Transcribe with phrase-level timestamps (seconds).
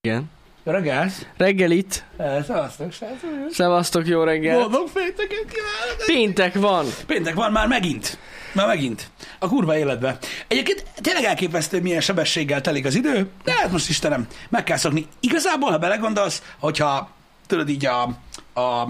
[0.00, 0.30] Igen.
[0.64, 1.12] Jó reggelt!
[1.36, 2.04] Reggelit.
[2.16, 3.30] Eh, Szevasztok, srácok!
[3.50, 4.58] Szevasztok, jó reggel.
[4.58, 6.04] Boldog pénteket kívánok!
[6.06, 6.86] Péntek van.
[7.06, 8.18] Péntek van már megint.
[8.52, 9.10] Már megint.
[9.38, 10.18] A kurva életbe.
[10.48, 15.06] Egyébként tényleg elképesztő, milyen sebességgel telik az idő, de hát most Istenem, meg kell szokni.
[15.20, 17.10] Igazából, ha belegondolsz, hogyha
[17.46, 18.02] tudod így a,
[18.60, 18.88] a,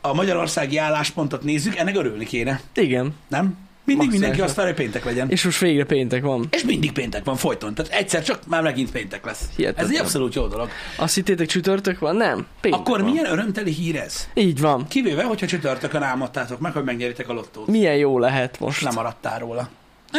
[0.00, 3.14] a magyarországi álláspontot nézzük, ennek örülni kéne, Igen.
[3.28, 3.58] nem?
[3.86, 4.46] Mindig mindenki Maximálisan.
[4.46, 5.30] azt várja, hogy péntek legyen.
[5.30, 6.46] És most végre péntek van.
[6.50, 7.74] És mindig péntek van folyton.
[7.74, 9.48] Tehát egyszer csak már megint péntek lesz.
[9.56, 9.86] Hihetetlen.
[9.86, 10.68] Ez egy abszolút jó dolog.
[10.96, 12.16] Azt hittétek csütörtök van?
[12.16, 12.46] Nem.
[12.60, 13.10] Péntek Akkor van.
[13.10, 14.28] milyen örömteli hír ez?
[14.34, 14.86] Így van.
[14.88, 17.66] Kivéve, hogyha csütörtökön álmodtátok meg, hogy megnyeritek a lottót.
[17.66, 18.82] Milyen jó lehet most.
[18.84, 19.68] Nem maradtál róla.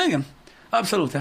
[0.07, 0.25] Igen,
[0.69, 1.17] abszolút.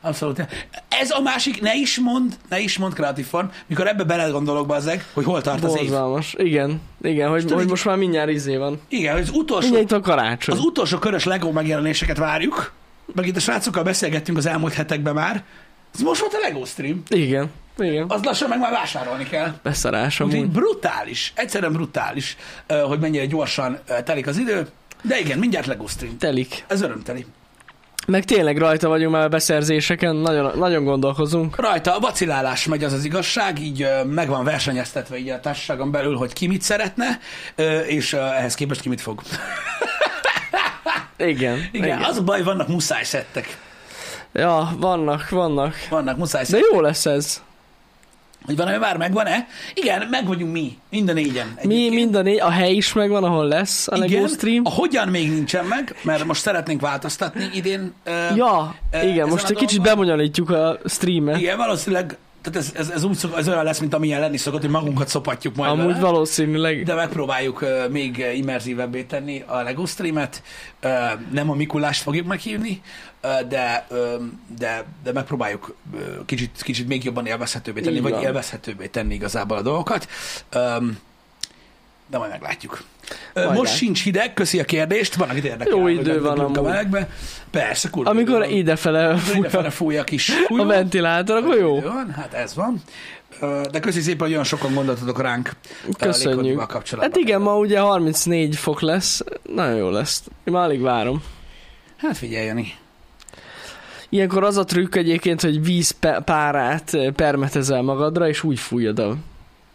[0.00, 0.46] Abszolút.
[0.88, 5.04] Ez a másik, ne is mond, ne is mond kreatív form, mikor ebbe belegondolok bazzeg,
[5.12, 5.78] hogy hol tart az év.
[5.78, 6.34] Borzalmas.
[6.38, 6.80] Igen.
[7.02, 8.80] Igen, hogy, hogy így- most már mindjárt izé van.
[8.88, 10.54] Igen, hogy az utolsó, Mindjárt a karácsony.
[10.56, 12.72] az utolsó körös Lego megjelenéseket várjuk,
[13.14, 15.44] meg itt a srácokkal beszélgettünk az elmúlt hetekben már.
[15.94, 17.02] Ez most volt a Lego stream.
[17.08, 17.50] Igen.
[17.78, 18.04] Igen.
[18.08, 19.52] Az lassan meg már vásárolni kell.
[19.62, 20.50] Beszarás Úgyhogy amúgy.
[20.50, 22.36] brutális, egyszerűen brutális,
[22.86, 24.66] hogy mennyire gyorsan telik az idő.
[25.02, 26.18] De igen, mindjárt Lego stream.
[26.18, 26.64] Telik.
[26.66, 27.26] Ez örömteli.
[28.10, 31.56] Meg tényleg rajta vagyunk már a beszerzéseken, nagyon, nagyon gondolkozunk.
[31.56, 36.16] Rajta a vacilálás megy az az igazság, így meg van versenyeztetve így a társaságon belül,
[36.16, 37.18] hogy ki mit szeretne,
[37.86, 39.22] és ehhez képest ki mit fog.
[41.16, 41.68] Igen.
[41.72, 43.58] Igen, az a baj, vannak muszáj szettek.
[44.32, 45.74] Ja, vannak, vannak.
[45.90, 46.68] Vannak muszáj De szettek.
[46.72, 47.42] jó lesz ez.
[48.48, 49.46] Hogy van, már megvan-e?
[49.74, 51.46] Igen, meg vagyunk mi, mind a négyen.
[51.62, 51.94] Mi, egyébként.
[51.94, 54.62] mind a né- a hely is megvan, ahol lesz a Lego Igen, stream.
[54.64, 57.92] a hogyan még nincsen meg, mert most szeretnénk változtatni idén.
[58.36, 59.94] Ja, ö, igen, most egy kicsit dolgon.
[59.94, 61.40] bebonyolítjuk a streamet.
[61.40, 64.60] Igen, valószínűleg, tehát ez, ez, ez úgy szok, ez olyan lesz, mint amilyen lenni szokott,
[64.60, 65.98] hogy magunkat szopatjuk majd Amúgy vele.
[66.00, 66.82] valószínűleg.
[66.84, 70.42] De megpróbáljuk még immerzívebbé tenni a Lego streamet.
[71.30, 72.80] Nem a Mikulást fogjuk meghívni,
[73.48, 73.86] de,
[74.58, 75.74] de, de megpróbáljuk
[76.26, 78.22] kicsit, kicsit még jobban élvezhetőbbé tenni, Így vagy van.
[78.22, 80.08] élvezhetőbbé tenni igazából a dolgokat.
[82.10, 82.82] De majd meglátjuk.
[83.34, 83.76] Majd Most lát.
[83.76, 85.78] sincs hideg, köszi a kérdést, van, akit érdekel.
[85.78, 86.60] Jó idő van a amúgy.
[86.62, 87.08] melegbe.
[87.50, 88.50] Persze, kurva Amikor van.
[88.50, 90.64] idefele fúj Idefele fúj a kis a fújó.
[90.64, 91.80] ventilátor, akkor jó.
[91.80, 92.82] Van, hát ez van.
[93.70, 95.50] De köszi szépen, hogy olyan sokan gondoltatok ránk.
[95.98, 96.56] Köszönjük.
[96.66, 96.98] kapcsolatban.
[97.12, 99.22] Hát igen, ma ugye 34 fok lesz.
[99.54, 100.22] Nagyon jó lesz.
[100.44, 101.22] Én már alig várom.
[101.96, 102.74] Hát figyelj, Jani.
[104.08, 109.16] Ilyenkor az a trükk egyébként, hogy vízpárát permetezel magadra, és úgy fújod a,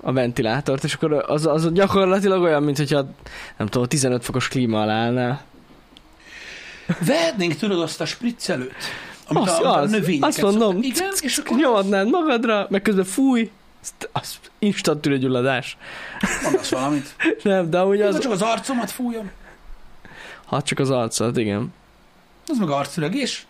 [0.01, 3.05] a ventilátort, és akkor az, az gyakorlatilag olyan, mint hogyha
[3.57, 5.44] nem tudom, 15 fokos klíma alá állnál.
[7.05, 8.73] Vehetnénk tudod azt a spriccelőt,
[9.27, 13.05] amit Az, a, a az, növényeket azt mondom, Igen, és akkor nyomadnád magadra, meg közben
[13.05, 13.51] fúj,
[13.81, 15.77] azt- az instant tüdőgyulladás.
[16.44, 17.15] mondasz valamit.
[17.44, 18.19] Nem, de amúgy Az...
[18.19, 19.31] Csak az arcomat fújom,
[20.45, 21.73] ha csak az arcot, igen.
[22.47, 23.45] az meg arcüregés.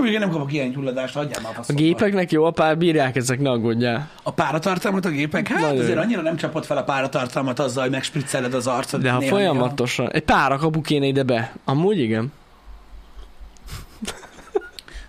[0.00, 1.82] Jó, igen, nem kapok ilyen gyulladást, hagyjál már A faszomba.
[1.82, 4.10] gépeknek jó, a pár bírják ezek, ne aggódjál.
[4.22, 5.48] A páratartalmat a gépek?
[5.48, 9.02] Hát Nagyon azért annyira nem csapott fel a páratartalmat azzal, hogy megspricceled az arcod.
[9.02, 11.52] De ha folyamatosan, egy pár kapu kéne ide be.
[11.64, 12.32] Amúgy igen.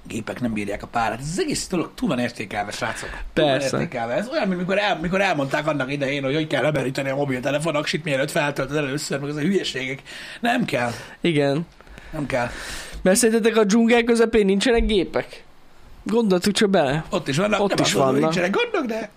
[0.07, 1.19] gépek nem bírják a párat.
[1.19, 3.09] Ez az egész dolog túl van értékelve, srácok.
[3.33, 3.69] Túl Persze.
[3.71, 4.13] Van értékelve.
[4.13, 7.75] Ez olyan, mint mikor, el, mikor elmondták annak idején, hogy hogy kell lemeríteni a mobiltelefon
[7.75, 10.01] aksit, mielőtt feltöltöd először, meg az a hülyeségek.
[10.39, 10.91] Nem kell.
[11.21, 11.65] Igen.
[12.11, 12.47] Nem kell.
[13.01, 15.43] Mert szerintetek a dzsungel közepén nincsenek gépek?
[16.03, 17.03] Gondoltuk csak bele.
[17.09, 17.59] Ott is vannak.
[17.59, 18.19] Ott is vannak.
[18.19, 19.09] Nincsenek gondok, de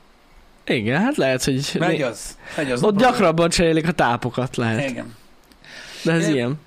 [0.67, 2.39] Igen, hát lehet, hogy megy az.
[2.57, 2.83] Megy az.
[2.83, 4.91] ott gyakrabban cserélik a tápokat lehet.
[4.91, 5.15] Igen.
[6.03, 6.61] De ez É, ilyen.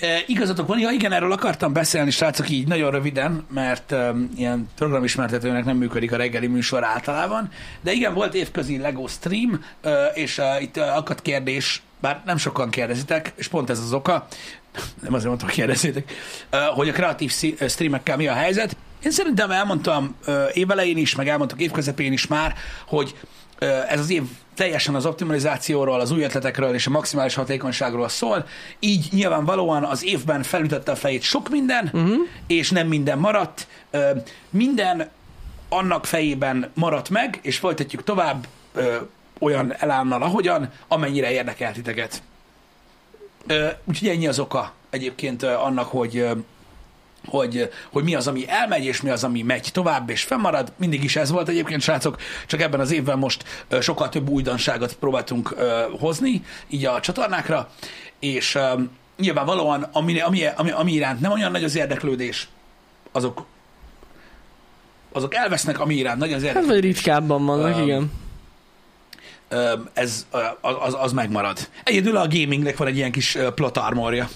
[0.00, 4.68] E, igazatok van, ja igen, erről akartam beszélni, srácok, így nagyon röviden, mert um, ilyen
[4.76, 7.50] programismertetőnek nem működik a reggeli műsor általában,
[7.80, 12.36] de igen, volt évközi Lego stream, uh, és uh, itt uh, akadt kérdés, bár nem
[12.36, 14.26] sokan kérdezitek, és pont ez az oka,
[15.02, 16.12] nem azért mondtam, hogy kérdezzétek,
[16.74, 17.32] hogy a kreatív
[17.68, 18.76] streamekkel mi a helyzet.
[19.02, 20.16] Én szerintem elmondtam
[20.52, 22.54] évelején is, meg elmondtuk évközepén is már,
[22.86, 23.14] hogy
[23.88, 24.22] ez az év
[24.54, 28.46] teljesen az optimalizációról, az új ötletekről és a maximális hatékonyságról szól,
[28.78, 32.16] így nyilvánvalóan az évben felütötte a fejét sok minden, uh-huh.
[32.46, 33.66] és nem minden maradt.
[34.50, 35.10] Minden
[35.68, 38.46] annak fejében maradt meg, és folytatjuk tovább
[39.38, 42.22] olyan elánnal, ahogyan, amennyire érdekel titeket.
[43.84, 46.26] Úgyhogy ennyi az oka egyébként annak, hogy
[47.26, 50.72] hogy, hogy mi az, ami elmegy, és mi az, ami megy tovább, és fennmarad.
[50.76, 55.48] Mindig is ez volt egyébként, srácok, csak ebben az évben most sokkal több újdonságot próbáltunk
[55.98, 57.70] hozni, így a csatornákra,
[58.18, 58.58] és
[59.16, 62.48] nyilvánvalóan, ami, ami, ami, ami iránt nem olyan nagy az érdeklődés,
[63.12, 63.46] azok
[65.12, 68.12] azok elvesznek, ami iránt nagy az Hát érdeklődés, vagy ritkábban vannak, Öm, igen.
[69.92, 70.26] Ez,
[70.60, 71.58] az, az, megmarad.
[71.84, 74.28] Egyedül a gamingnek van egy ilyen kis plot armorja.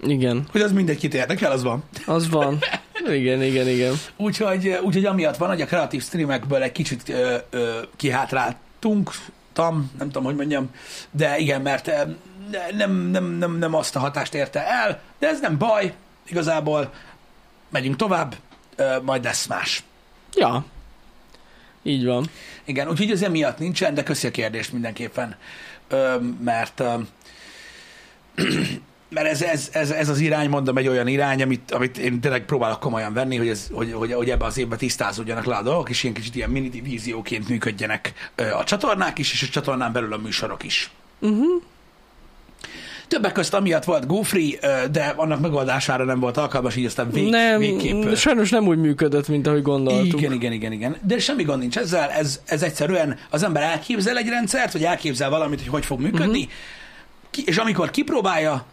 [0.00, 1.84] Igen, Hogy az mindenkit érdekel, az van.
[2.06, 2.58] az van.
[3.08, 3.94] Igen, igen, igen.
[4.16, 9.10] Úgyhogy, úgyhogy amiatt van, hogy a kreatív streamekből egy kicsit ö, ö, kihátráltunk,
[9.52, 10.70] tam, nem tudom, hogy mondjam,
[11.10, 11.90] de igen, mert
[12.76, 15.94] nem, nem, nem, nem azt a hatást érte el, de ez nem baj,
[16.28, 16.92] igazából
[17.70, 18.34] megyünk tovább,
[18.76, 19.82] ö, majd lesz más.
[20.34, 20.64] Ja.
[21.82, 22.30] Így van.
[22.64, 25.36] Igen, úgyhogy ez emiatt nincsen, de köszi a kérdést mindenképpen,
[25.88, 26.94] ö, mert ö,
[29.14, 32.44] mert ez, ez, ez, ez, az irány, mondom, egy olyan irány, amit, amit én tényleg
[32.44, 35.90] próbálok komolyan venni, hogy, ez, hogy, hogy, hogy ebbe az évben tisztázódjanak le a dolgok,
[35.90, 40.18] és ilyen kicsit ilyen mini divízióként működjenek a csatornák is, és a csatornán belül a
[40.18, 40.90] műsorok is.
[41.20, 41.62] Uh-huh.
[43.08, 47.58] Többek között amiatt volt GoFree, de annak megoldására nem volt alkalmas, így aztán vég, nem,
[47.58, 48.14] végképp...
[48.14, 50.20] sajnos nem úgy működött, mint ahogy gondoltuk.
[50.20, 50.96] Igen, igen, igen, igen.
[51.02, 55.30] De semmi gond nincs ezzel, ez, ez egyszerűen az ember elképzel egy rendszert, vagy elképzel
[55.30, 56.52] valamit, hogy hogy fog működni, uh-huh.
[57.30, 58.64] ki, és amikor kipróbálja,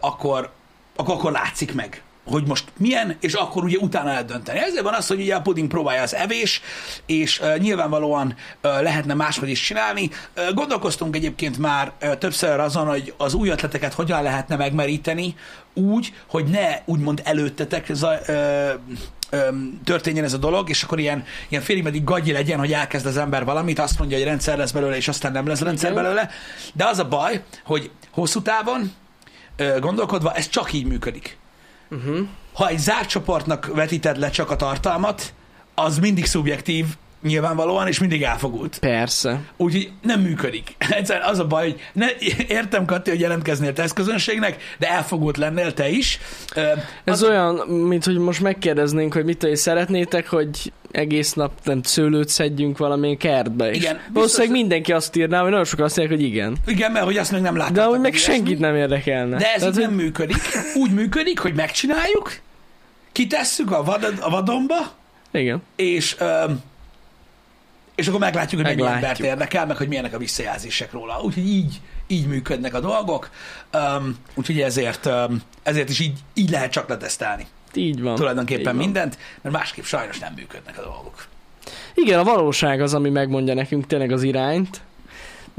[0.00, 0.50] akkor,
[0.96, 4.58] akkor, akkor látszik meg hogy most milyen, és akkor ugye utána lehet dönteni.
[4.58, 6.60] Ezért van az, hogy ugye a puding próbálja az evés,
[7.06, 8.26] és uh, nyilvánvalóan
[8.62, 10.10] uh, lehetne máshogy is csinálni.
[10.36, 15.34] Uh, gondolkoztunk egyébként már uh, többször azon, hogy az új ötleteket hogyan lehetne megmeríteni
[15.74, 18.70] úgy, hogy ne úgymond előttetek ez a, uh,
[19.84, 23.16] történjen ez a dolog, és akkor ilyen, ilyen félig meddig gagyi legyen, hogy elkezd az
[23.16, 26.30] ember valamit, azt mondja, hogy rendszer lesz belőle, és aztán nem lesz rendszer belőle.
[26.72, 28.92] De az a baj, hogy hosszú távon
[29.80, 31.38] gondolkodva, ez csak így működik.
[31.90, 32.28] Uh-huh.
[32.52, 35.34] Ha egy zárt csoportnak vetíted le csak a tartalmat,
[35.74, 36.86] az mindig szubjektív,
[37.22, 38.78] nyilvánvalóan, és mindig elfogult.
[38.78, 39.40] Persze.
[39.56, 40.74] Úgyhogy nem működik.
[40.98, 42.06] Egyszerűen az a baj, hogy ne,
[42.48, 46.18] értem, Kati, hogy jelentkeznél tesztközönségnek, de elfogult lennél te is.
[47.04, 47.22] Ez az...
[47.22, 52.78] olyan, mint hogy most megkérdeznénk, hogy mit is szeretnétek, hogy egész nap nem szőlőt szedjünk
[52.78, 53.72] valamilyen kertbe.
[53.72, 53.94] Igen.
[53.94, 56.56] Biztos, Valószínűleg mindenki azt írná, hogy nagyon sokan azt mondják, hogy igen.
[56.66, 57.76] Igen, mert hogy azt meg nem látják.
[57.76, 59.36] De hogy meg senkit nem érdekelne.
[59.36, 59.96] De ez Tehát, nem hogy...
[59.96, 60.36] működik.
[60.74, 62.32] Úgy működik, hogy megcsináljuk,
[63.12, 64.98] kitesszük a, vad, a vadonba,
[65.32, 65.62] igen.
[65.76, 66.62] És um,
[68.00, 68.88] és akkor meglátjuk, hogy meglátjuk.
[68.88, 71.20] mennyi embert érdekel, meg hogy milyenek a visszajelzések róla.
[71.22, 73.30] Úgyhogy így, így működnek a dolgok,
[73.72, 77.46] um, úgyhogy ezért, um, ezért is így, így lehet csak letesztelni.
[77.74, 78.14] Így van.
[78.14, 78.76] Tulajdonképpen így van.
[78.76, 81.26] mindent, mert másképp sajnos nem működnek a dolgok.
[81.94, 84.80] Igen, a valóság az, ami megmondja nekünk tényleg az irányt,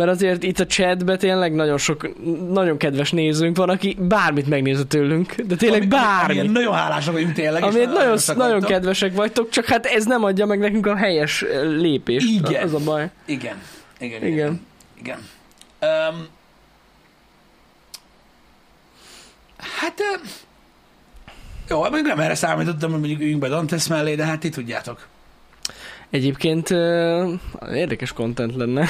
[0.02, 2.10] mert azért itt a chatben tényleg nagyon sok,
[2.50, 6.40] nagyon kedves nézőnk van, aki bármit megnéz tőlünk, de tényleg ami, bármit.
[6.40, 7.64] Ami, nagyon hálásak vagyunk tényleg.
[7.64, 12.30] Ami nagyon, nagyon kedvesek vagytok, csak hát ez nem adja meg nekünk a helyes lépést.
[12.30, 12.64] Igen.
[12.64, 13.10] Az a baj.
[13.26, 13.56] Igen.
[14.00, 14.26] Igen.
[14.26, 14.32] Igen.
[14.32, 14.62] Igen.
[15.00, 15.18] igen.
[15.82, 16.28] Um,
[19.58, 20.02] hát
[21.70, 25.08] jó, még nem erre számítottam, hogy mondjuk üljünk be Dantes mellé, de hát ti tudjátok.
[26.10, 26.70] Egyébként
[27.74, 28.88] érdekes content lenne.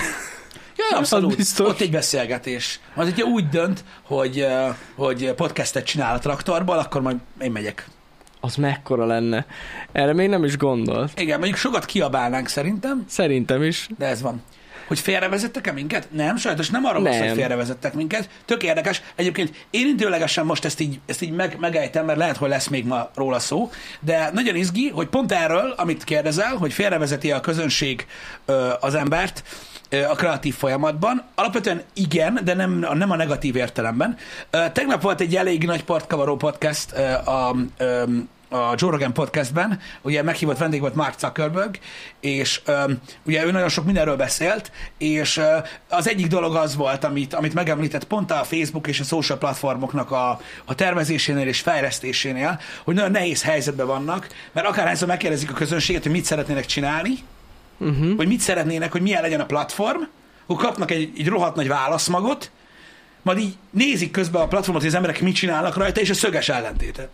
[0.93, 1.35] Abszolút.
[1.35, 1.67] Biztos.
[1.67, 2.79] Ott egy beszélgetés.
[2.95, 4.47] Az, hogyha úgy dönt, hogy,
[4.95, 7.87] hogy podcastet csinál a traktorból, akkor majd én megyek.
[8.39, 9.45] Az mekkora lenne.
[9.91, 11.19] Erre még nem is gondolt.
[11.19, 13.05] Igen, mondjuk sokat kiabálnánk szerintem.
[13.07, 13.87] Szerintem is.
[13.97, 14.41] De ez van.
[14.91, 16.07] Hogy félrevezettek-e minket?
[16.11, 18.29] Nem, sajnos nem arról van hogy félrevezettek minket.
[18.45, 19.01] Tök érdekes.
[19.15, 23.09] Egyébként érintőlegesen most ezt így, ezt így meg, megejtem, mert lehet, hogy lesz még ma
[23.15, 28.05] róla szó, de nagyon izgi, hogy pont erről, amit kérdezel, hogy félrevezeti a közönség
[28.45, 29.43] ö, az embert,
[30.09, 31.23] a kreatív folyamatban.
[31.35, 34.17] Alapvetően igen, de nem, nem a negatív értelemben.
[34.49, 37.55] Tegnap volt egy elég nagy partkavaró podcast a, a
[37.87, 41.79] a Joe Rogan podcastben, ugye meghívott vendég volt Mark Zuckerberg,
[42.19, 45.45] és um, ugye ő nagyon sok mindenről beszélt, és uh,
[45.89, 50.11] az egyik dolog az volt, amit, amit megemlített pont a Facebook és a social platformoknak
[50.11, 56.03] a, a tervezésénél és fejlesztésénél, hogy nagyon nehéz helyzetben vannak, mert akárhányszor megkérdezik a közönséget,
[56.03, 57.13] hogy mit szeretnének csinálni,
[57.77, 58.15] uh-huh.
[58.15, 60.01] hogy mit szeretnének, hogy milyen legyen a platform,
[60.47, 62.51] akkor kapnak egy, egy rohadt nagy válaszmagot,
[63.21, 66.49] majd így nézik közben a platformot, hogy az emberek mit csinálnak rajta, és a szöges
[66.49, 67.09] ellentéte.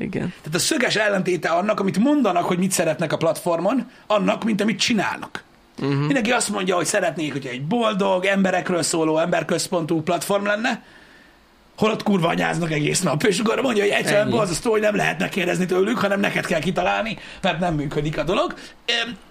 [0.00, 0.28] Igen.
[0.28, 4.78] Tehát a szöges ellentéte annak, amit mondanak, hogy mit szeretnek a platformon, annak, mint amit
[4.78, 5.42] csinálnak.
[5.78, 5.98] Uh-huh.
[5.98, 10.82] Mindenki azt mondja, hogy szeretnék, hogy egy boldog, emberekről szóló, emberközpontú platform lenne,
[11.80, 15.66] holott kurva anyáznak egész nap, és akkor mondja, hogy egyszerűen borzasztó, hogy nem lehetne kérdezni
[15.66, 18.54] tőlük, hanem neked kell kitalálni, mert nem működik a dolog.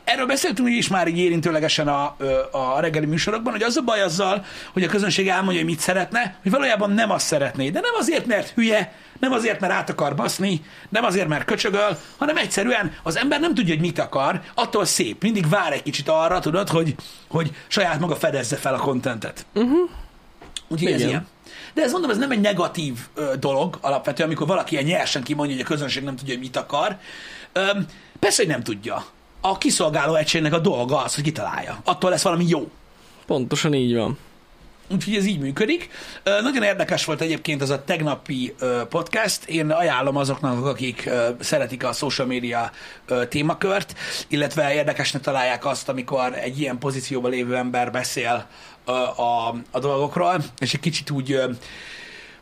[0.03, 2.15] Erről beszéltünk is már így érintőlegesen a,
[2.51, 6.35] a reggeli műsorokban, hogy az a baj azzal, hogy a közönség elmondja, hogy mit szeretne,
[6.41, 10.15] hogy valójában nem azt szeretné, de nem azért, mert hülye, nem azért, mert át akar
[10.15, 14.85] baszni, nem azért, mert köcsögöl, hanem egyszerűen az ember nem tudja, hogy mit akar, attól
[14.85, 16.95] szép, mindig vár egy kicsit arra, tudod, hogy,
[17.27, 19.45] hogy saját maga fedezze fel a kontentet.
[19.53, 19.89] Uh-huh.
[20.67, 21.27] Úgyhogy ez ilyen.
[21.73, 25.55] De ez mondom, ez nem egy negatív ö, dolog alapvetően, amikor valaki ilyen nyersen kimondja,
[25.55, 26.97] hogy a közönség nem tudja, hogy mit akar.
[27.53, 27.67] Ö,
[28.19, 29.05] persze, hogy nem tudja.
[29.41, 31.79] A kiszolgáló egységnek a dolga az, hogy kitalálja.
[31.83, 32.71] Attól lesz valami jó.
[33.25, 34.17] Pontosan így van.
[34.89, 35.89] Úgyhogy ez így működik.
[36.23, 38.55] Nagyon érdekes volt egyébként az a tegnapi
[38.89, 39.45] podcast.
[39.45, 42.71] Én ajánlom azoknak, akik szeretik a social media
[43.29, 43.95] témakört,
[44.27, 48.47] illetve érdekesnek találják azt, amikor egy ilyen pozícióban lévő ember beszél
[48.85, 51.41] ö, a, a dolgokról, és egy kicsit úgy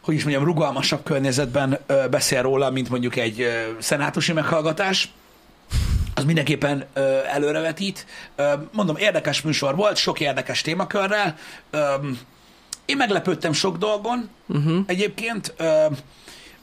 [0.01, 3.47] hogy is mondjam, rugalmasabb környezetben beszél róla, mint mondjuk egy
[3.79, 5.09] szenátusi meghallgatás
[6.17, 8.05] az mindenképpen ö, előrevetít.
[8.35, 11.35] Ö, mondom, érdekes műsor volt, sok érdekes témakörrel.
[11.69, 11.95] Ö,
[12.87, 14.79] én meglepődtem sok dolgon uh-huh.
[14.85, 15.53] egyébként.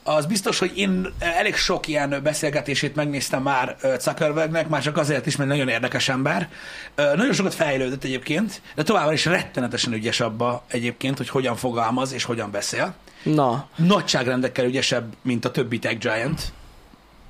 [0.06, 5.36] Az biztos, hogy én elég sok ilyen beszélgetését megnéztem már Zuckerbergnek, már csak azért is,
[5.36, 6.48] mert nagyon érdekes ember.
[6.96, 12.24] Nagyon sokat fejlődött egyébként, de továbbra is rettenetesen ügyes abba egyébként, hogy hogyan fogalmaz és
[12.24, 12.94] hogyan beszél.
[13.22, 16.52] Na, Nagyságrendekkel ügyesebb, mint a többi tech giant.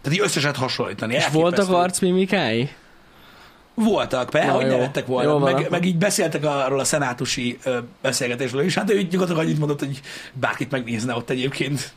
[0.03, 1.15] Tehát így összeset hasonlítani.
[1.15, 2.71] és voltak arcmimikái?
[3.75, 5.39] Voltak, Na, hogy ne lettek volna.
[5.39, 8.75] Meg, meg, így beszéltek arról a szenátusi ö, beszélgetésről is.
[8.75, 10.01] Hát ő így gyakorlatilag annyit mondott, hogy
[10.33, 11.93] bárkit megnézne ott egyébként.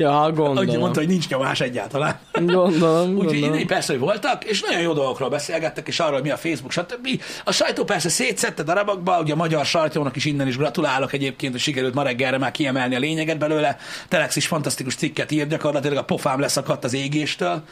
[0.00, 0.78] Ja, Úgy gondolom.
[0.78, 2.18] mondta, hogy nincs nyomás egyáltalán.
[2.32, 3.66] Gondolom, Úgyhogy gondolom.
[3.66, 7.22] persze, hogy voltak, és nagyon jó dolgokról beszélgettek, és arról, hogy mi a Facebook, stb.
[7.44, 11.60] A sajtó persze szétszette darabokba, ugye a magyar sajtónak is innen is gratulálok egyébként, hogy
[11.60, 13.76] sikerült ma reggelre már kiemelni a lényeget belőle.
[14.08, 17.62] Telex is fantasztikus cikket írt, gyakorlatilag a pofám leszakadt az égéstől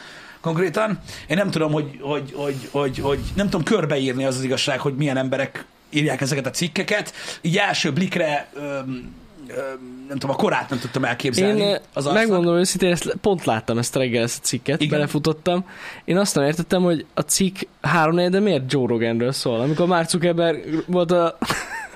[0.41, 0.99] konkrétan.
[1.27, 4.95] Én nem tudom, hogy, hogy, hogy, hogy, hogy nem tudom körbeírni az az igazság, hogy
[4.95, 7.13] milyen emberek írják ezeket a cikkeket.
[7.41, 9.15] Így első blikre öm,
[9.47, 11.61] öm, nem tudom, a korát nem tudtam elképzelni.
[11.61, 12.13] Én az arcnak.
[12.13, 14.97] megmondom őszintén, ezt pont láttam ezt reggel, ezt a cikket, Igen.
[14.97, 15.65] Belefutottam.
[16.05, 19.59] Én azt nem értettem, hogy a cikk három de miért Joe Roganről szól?
[19.59, 21.37] Amikor Mark Zuckerberg volt a...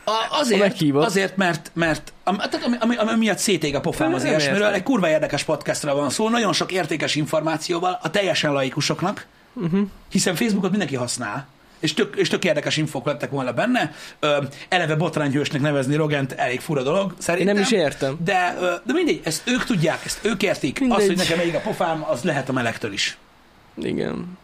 [0.04, 4.74] A, azért, azért, mert, mert tehát ami, ami, ami miatt szétég a pofám az ilyesmiről,
[4.74, 9.82] egy kurva érdekes podcastra van szó, nagyon sok értékes információval, a teljesen laikusoknak, uh-huh.
[10.10, 11.48] hiszen Facebookot mindenki használ,
[11.80, 13.94] és tök, és tök érdekes infók lettek volna benne.
[14.20, 17.54] Ö, eleve botrányhősnek nevezni Rogent elég fura dolog, Én szerintem.
[17.54, 18.18] nem is értem.
[18.24, 20.80] De, ö, de mindegy, ezt ők tudják, ezt ők értik.
[20.80, 21.00] Mindegy.
[21.00, 23.18] Az, hogy nekem ég a pofám, az lehet a melegtől is.
[23.76, 24.38] Igen.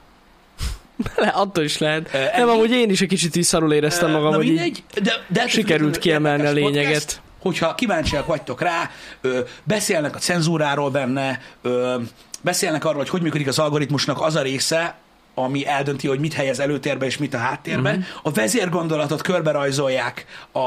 [1.16, 2.10] Le, attól is lehet.
[2.14, 5.14] Ö, nem, amúgy én is egy kicsit így szarul éreztem magam, Na hogy mindegy, de,
[5.28, 6.92] de sikerült kiemelni a lényeget.
[6.94, 8.90] podcast, hogyha kíváncsiak vagytok rá,
[9.22, 11.96] ö, beszélnek a cenzúráról benne, ö,
[12.42, 14.96] beszélnek arról, hogy hogy működik az algoritmusnak az a része,
[15.40, 17.90] ami eldönti, hogy mit helyez előtérbe és mit a háttérbe.
[17.90, 18.06] Uh-huh.
[18.24, 20.60] A vezérgondolatot körbe rajzolják a,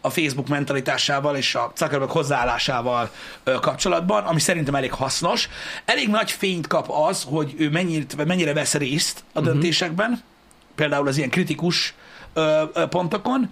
[0.00, 3.10] a Facebook mentalitásával és a Zuckerberg hozzáállásával
[3.44, 5.48] ö, kapcsolatban, ami szerintem elég hasznos.
[5.84, 9.48] Elég nagy fényt kap az, hogy ő mennyire, mennyire vesz részt a Mhm.
[9.48, 10.22] döntésekben,
[10.74, 11.94] például az ilyen kritikus
[12.34, 13.50] ö, ö, pontokon.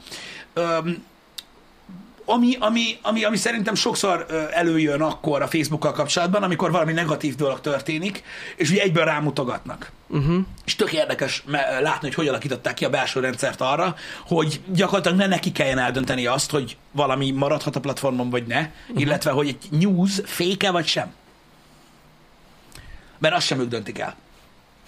[0.52, 0.78] Ö,
[2.24, 7.60] ami, ami, ami, ami szerintem sokszor előjön akkor a Facebookkal kapcsolatban, amikor valami negatív dolog
[7.60, 8.22] történik,
[8.56, 9.92] és ugye egyből rámutogatnak.
[10.08, 10.36] Uh-huh.
[10.64, 11.44] És tök érdekes
[11.80, 16.26] látni, hogy hogy alakították ki a belső rendszert arra, hogy gyakorlatilag ne neki kelljen eldönteni
[16.26, 19.00] azt, hogy valami maradhat a platformon, vagy ne, uh-huh.
[19.00, 21.12] illetve hogy egy news féke vagy sem.
[23.18, 24.14] Mert azt sem ők döntik el.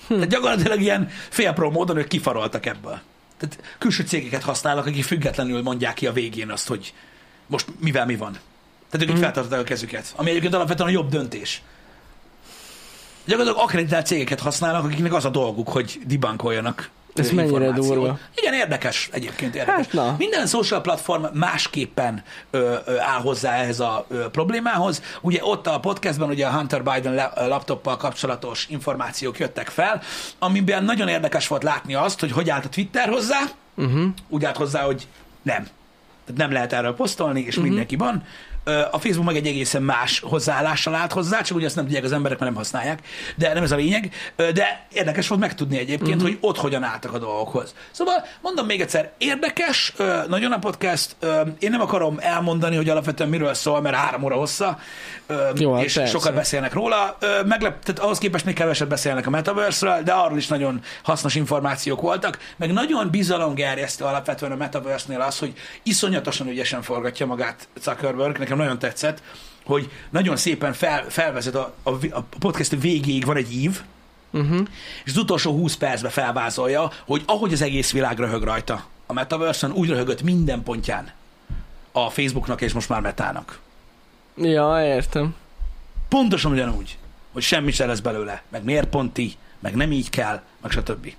[0.07, 0.15] Hm.
[0.15, 3.01] Tehát gyakorlatilag ilyen félpró módon ők kifaroltak ebből.
[3.39, 6.95] Tehát külső cégeket használnak, akik függetlenül mondják ki a végén azt, hogy
[7.47, 8.39] most mivel mi van.
[8.91, 11.63] Tehát ők így feltartották a kezüket, ami egyébként alapvetően a jobb döntés.
[13.25, 18.19] Gyakorlatilag akreditált cégeket használnak, akiknek az a dolguk, hogy debunkoljanak Ez mennyire durva.
[18.35, 19.75] Igen, érdekes egyébként érdekes.
[19.87, 20.15] Hát na.
[20.19, 25.03] Minden social platform másképpen ö, ö, áll hozzá ehhez a ö, problémához.
[25.21, 30.03] Ugye ott a podcastban ugye a Hunter Biden laptoppal kapcsolatos információk jöttek fel,
[30.39, 33.39] amiben nagyon érdekes volt látni azt, hogy hogy állt a Twitter hozzá,
[33.79, 34.07] Uh-huh.
[34.29, 35.07] úgy állt hozzá, hogy
[35.43, 35.69] nem.
[36.27, 37.65] Tehát nem lehet erről posztolni, és uh-huh.
[37.65, 38.23] mindenki van.
[38.91, 42.13] A Facebook meg egy egészen más hozzáállással állt hozzá, csak ugye azt nem tudják az
[42.13, 43.01] emberek, mert nem használják,
[43.37, 44.13] de nem ez a lényeg.
[44.37, 46.23] De érdekes volt megtudni egyébként, uh-huh.
[46.23, 47.75] hogy ott hogyan álltak a dolgokhoz.
[47.91, 49.93] Szóval mondom még egyszer, érdekes,
[50.29, 51.17] nagyon a podcast.
[51.59, 54.79] Én nem akarom elmondani, hogy alapvetően miről szól, mert három óra hossza,
[55.55, 56.11] Jó, hát és persze.
[56.11, 57.19] sokat beszélnek róla.
[57.45, 62.01] Meglep, tehát ahhoz képest még keveset beszélnek a Metaverse-ről, de arról is nagyon hasznos információk
[62.01, 68.56] voltak, meg nagyon bizalomgerjesztő alapvetően a Metaverse-nél az, hogy iszonyatosan ügyesen forgatja magát Zuckerberg, nekem
[68.57, 69.23] nagyon tetszett,
[69.65, 73.81] hogy nagyon szépen fel, felvezet a, a, a podcast végéig van egy ív,
[74.31, 74.67] Uh-huh.
[75.05, 79.73] és az utolsó 20 percben felvázolja, hogy ahogy az egész világ röhög rajta a Metaverse-on,
[79.73, 81.11] úgy röhögött minden pontján
[81.93, 83.59] a Facebooknak és most már Metának.
[84.37, 85.35] Ja, értem.
[86.09, 86.99] Pontosan ugyanúgy,
[87.33, 91.13] hogy semmi se lesz belőle, meg miért pont így, meg nem így kell, meg stb.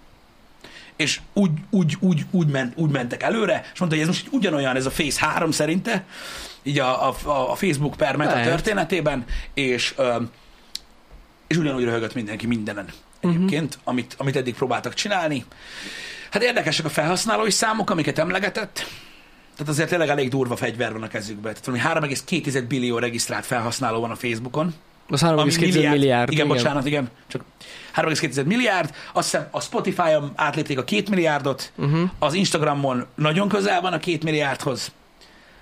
[0.95, 4.75] És úgy, úgy, úgy, úgy, ment, úgy mentek előre, és mondta, hogy ez most ugyanolyan,
[4.75, 6.05] ez a Face 3 szerinte,
[6.67, 7.15] így a, a,
[7.51, 8.47] a Facebook per Meta Lehet.
[8.47, 9.95] történetében, és,
[11.47, 12.85] és ugyanúgy röhögött mindenki mindenen
[13.19, 13.81] egyébként, uh-huh.
[13.83, 15.45] amit, amit eddig próbáltak csinálni.
[16.31, 18.87] Hát érdekesek a felhasználói számok, amiket emlegetett.
[19.55, 21.53] Tehát azért tényleg elég durva fegyver van a kezükben.
[21.53, 24.73] Tehát valami 3,2 billió regisztrált felhasználó van a Facebookon.
[25.09, 26.31] Az 3,2 milliárd, milliárd.
[26.31, 27.09] Igen, igen, bocsánat, igen.
[27.27, 27.41] Csak
[27.95, 28.93] 3,2 milliárd.
[29.13, 32.09] Azt hiszem a Spotify-on átlépték a 2 milliárdot, uh-huh.
[32.19, 34.91] az Instagramon nagyon közel van a 2 milliárdhoz,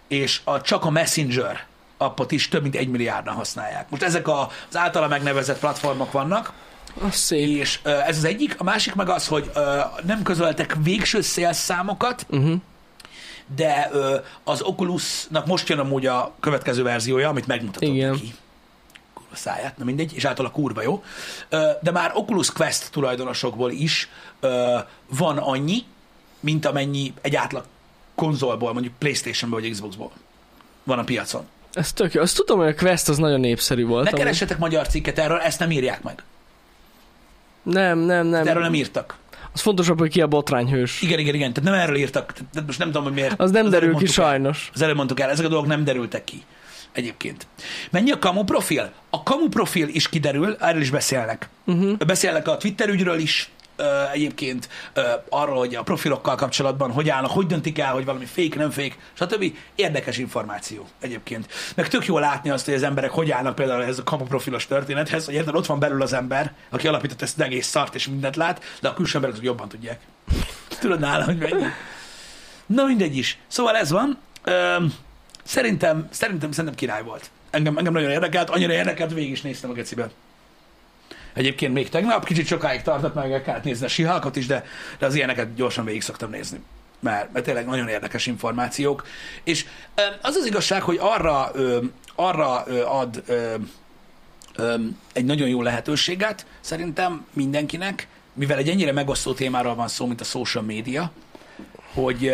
[0.08, 1.66] és a, csak a Messenger
[1.98, 3.90] appot is több mint egy milliárdan használják.
[3.90, 6.54] Most ezek a, az általa megnevezett platformok vannak,
[7.02, 7.48] az szép.
[7.48, 8.56] és uh, ez az egyik.
[8.60, 9.64] A másik meg az, hogy uh,
[10.06, 12.56] nem közöltek végső szélszámokat, uh-huh.
[13.56, 18.12] de uh, az Oculusnak most jön amúgy a következő verziója, amit megmutatok Igen.
[18.12, 18.36] neki
[19.32, 21.04] a száját, na mindegy, és által a kurva jó.
[21.82, 24.10] De már Oculus Quest tulajdonosokból is
[25.10, 25.84] van annyi,
[26.40, 27.66] mint amennyi egy átlag
[28.16, 30.12] konzolból, mondjuk Playstation-ból vagy Xbox-ból
[30.84, 31.46] van a piacon.
[31.74, 32.22] Ez tök jó.
[32.22, 34.04] Azt tudom, hogy a Quest az nagyon népszerű volt.
[34.04, 34.22] Ne amúgy.
[34.24, 36.24] keressetek magyar cikket erről, ezt nem írják meg.
[37.64, 38.44] Nem, nem, nem.
[38.44, 39.18] De erről nem írtak.
[39.54, 41.02] Az fontosabb, hogy ki a botrányhős.
[41.02, 41.54] Igen, igen, igen.
[41.54, 42.34] Tehát nem erről írtak.
[42.34, 43.40] Tehát most nem tudom, hogy miért.
[43.40, 44.26] Az nem Az derül ki mondtuk el.
[44.26, 44.72] sajnos.
[44.74, 46.44] Az előbb mondtuk el, ezek a dolgok nem derültek ki
[46.92, 47.48] egyébként.
[47.92, 48.92] Mennyi a kamu profil?
[49.10, 51.50] A kamu profil is kiderül, erről is beszélnek.
[51.66, 51.98] Uh-huh.
[51.98, 53.50] Beszélnek a Twitter ügyről is,
[54.14, 58.58] egyébként ö, arról, hogy a profilokkal kapcsolatban hogy állnak, hogy döntik el, hogy valami fake,
[58.58, 59.54] nem fake, stb.
[59.76, 61.48] Érdekes információ egyébként.
[61.76, 64.68] Meg tök jó látni azt, hogy az emberek hogy állnak például ez a kamu profilos
[64.68, 68.08] történethez, hogy érted, ott van belül az ember, aki alapított ezt az egész szart és
[68.08, 70.00] mindent lát, de a külső emberek jobban tudják.
[70.80, 71.66] Tudod nála, hogy mennyi.
[72.66, 73.38] Na mindegy is.
[73.48, 74.18] Szóval ez van.
[75.44, 77.30] Szerintem, szerintem, szerintem király volt.
[77.50, 80.10] Engem, engem nagyon érdekelt, annyira érdekelt, végig is néztem a gecibe.
[81.36, 84.66] Egyébként még tegnap, kicsit sokáig tartott, meg el kellett nézni a sihalkot is, de,
[85.00, 86.60] de az ilyeneket gyorsan végig szoktam nézni.
[87.00, 89.08] Mert, mert tényleg nagyon érdekes információk.
[89.44, 89.66] És
[90.22, 91.52] az az igazság, hogy arra,
[92.16, 92.64] arra
[93.00, 93.24] ad
[95.14, 100.24] egy nagyon jó lehetőséget szerintem mindenkinek, mivel egy ennyire megosztó témáról van szó, mint a
[100.24, 101.12] social media,
[101.94, 102.34] hogy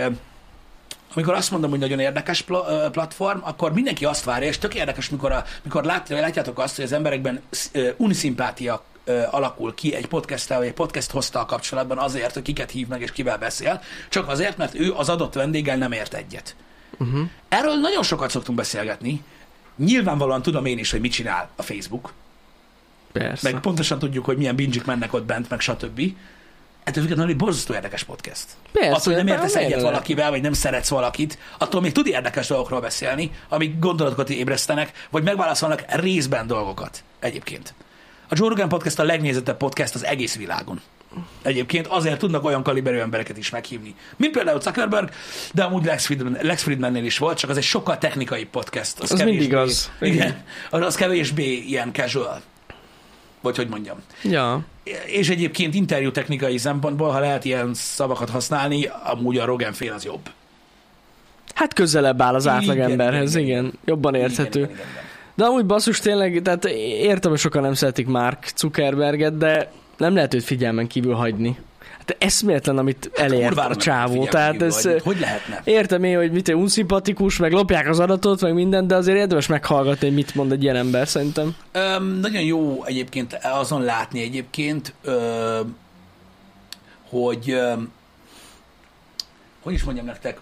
[1.14, 5.10] amikor azt mondom, hogy nagyon érdekes pl- platform, akkor mindenki azt várja, és tök érdekes,
[5.10, 7.42] mikor, a, mikor lát, látjátok azt, hogy az emberekben
[7.98, 12.88] uniszimpátia ö, alakul ki egy podcasttel, vagy egy podcast hoztal kapcsolatban azért, hogy kiket hív
[12.88, 16.56] meg és kivel beszél, csak azért, mert ő az adott vendéggel nem ért egyet.
[16.98, 17.30] Uh-huh.
[17.50, 19.24] Erről nagyon sokat szoktunk beszélgetni.
[19.76, 22.14] Nyilvánvalóan tudom én is, hogy mit csinál a Facebook,
[23.12, 23.52] Persze.
[23.52, 26.02] meg pontosan tudjuk, hogy milyen binge mennek ott bent, meg stb.
[26.84, 28.46] Ettől függetlenül egy borzasztó érdekes podcast.
[28.72, 29.84] Persze, Az, hogy nem értesz egyet ne?
[29.84, 35.24] valakivel, vagy nem szeretsz valakit, attól még tud érdekes dolgokról beszélni, amik gondolatokat ébresztenek, vagy
[35.24, 37.74] megválaszolnak részben dolgokat egyébként.
[38.32, 40.82] A Joe Rogan Podcast a legnézettebb podcast az egész világon.
[41.42, 45.10] Egyébként azért tudnak olyan kaliberű embereket is meghívni, mint például Zuckerberg,
[45.54, 49.00] de amúgy Lex, Friedman, Lex Friedmannél is volt, csak az egy sokkal technikai podcast.
[49.00, 49.92] Az mindig az.
[50.02, 52.42] Igen, az, az kevésbé ilyen casual.
[53.42, 53.98] Vagy hogy mondjam.
[54.24, 54.66] Ja.
[55.06, 60.06] És egyébként interjú technikai szempontból, ha lehet ilyen szavakat használni, amúgy a Rogan fél az
[60.06, 60.30] jobb.
[61.56, 63.80] Hát közelebb áll az Igen, átlagemberhez, igen, igen, igen.
[63.86, 64.60] Jobban érthető.
[64.60, 65.10] Igen, igen, igen.
[65.36, 70.34] De amúgy basszus tényleg, tehát értem, hogy sokan nem szeretik Mark Zuckerberget, de nem lehet
[70.34, 71.58] őt figyelmen kívül hagyni.
[71.98, 74.26] Hát eszméletlen, amit elért Kurvára a csávó.
[74.26, 74.90] Tehát ez.
[75.04, 75.62] Hogy lehetne?
[75.64, 80.08] értem én, hogy mit unszimpatikus, meg lopják az adatot, meg minden, de azért érdemes meghallgatni,
[80.08, 81.56] hogy mit mond egy ilyen ember, szerintem.
[81.72, 85.76] Öm, nagyon jó egyébként azon látni egyébként, öm,
[87.10, 87.92] hogy öm,
[89.62, 90.40] hogy is mondjam nektek,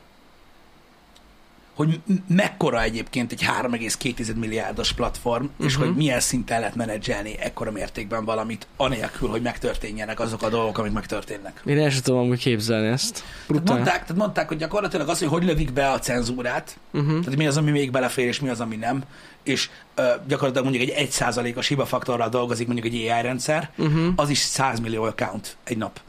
[1.79, 5.65] hogy mekkora egyébként egy 3,2 milliárdos platform, uh-huh.
[5.65, 10.77] és hogy milyen szinten lehet menedzselni ekkora mértékben valamit, anélkül, hogy megtörténjenek azok a dolgok,
[10.77, 11.61] amik megtörténnek.
[11.65, 13.23] Én el sem tudom amúgy képzelni ezt.
[13.47, 17.19] Tehát mondták, tehát mondták, hogy gyakorlatilag az, hogy hogy lövik be a cenzúrát, uh-huh.
[17.19, 19.03] tehát mi az, ami még belefér, és mi az, ami nem,
[19.43, 24.13] és uh, gyakorlatilag mondjuk egy 1%-os hibafaktorral dolgozik mondjuk egy AI rendszer, uh-huh.
[24.15, 25.99] az is 100 millió account egy nap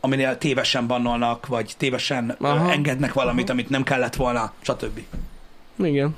[0.00, 2.70] aminél tévesen bannolnak, vagy tévesen Aha.
[2.70, 5.00] engednek valamit, amit nem kellett volna, stb.
[5.76, 6.16] Igen.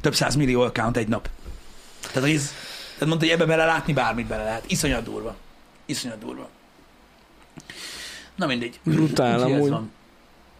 [0.00, 1.28] Több száz millió account egy nap.
[2.00, 2.52] Tehát, hogy ez,
[2.92, 4.64] tehát mondta, hogy ebbe bele látni bármit bele lehet.
[4.66, 5.34] Iszonyat durva.
[5.86, 6.48] Iszonyat durva.
[8.34, 8.80] Na mindegy.
[8.82, 9.70] Brutál amúgy.
[9.70, 9.92] van.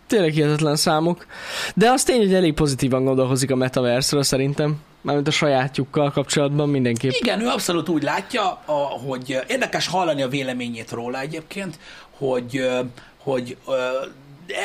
[0.06, 1.26] Tényleg hihetetlen számok.
[1.74, 4.76] De az tény, hogy elég pozitívan gondolkozik a metaverse szerintem.
[5.00, 7.10] Mármint a sajátjukkal kapcsolatban mindenképp.
[7.10, 11.78] Igen, ő abszolút úgy látja, a, hogy érdekes hallani a véleményét róla egyébként,
[12.20, 12.68] hogy,
[13.16, 13.56] hogy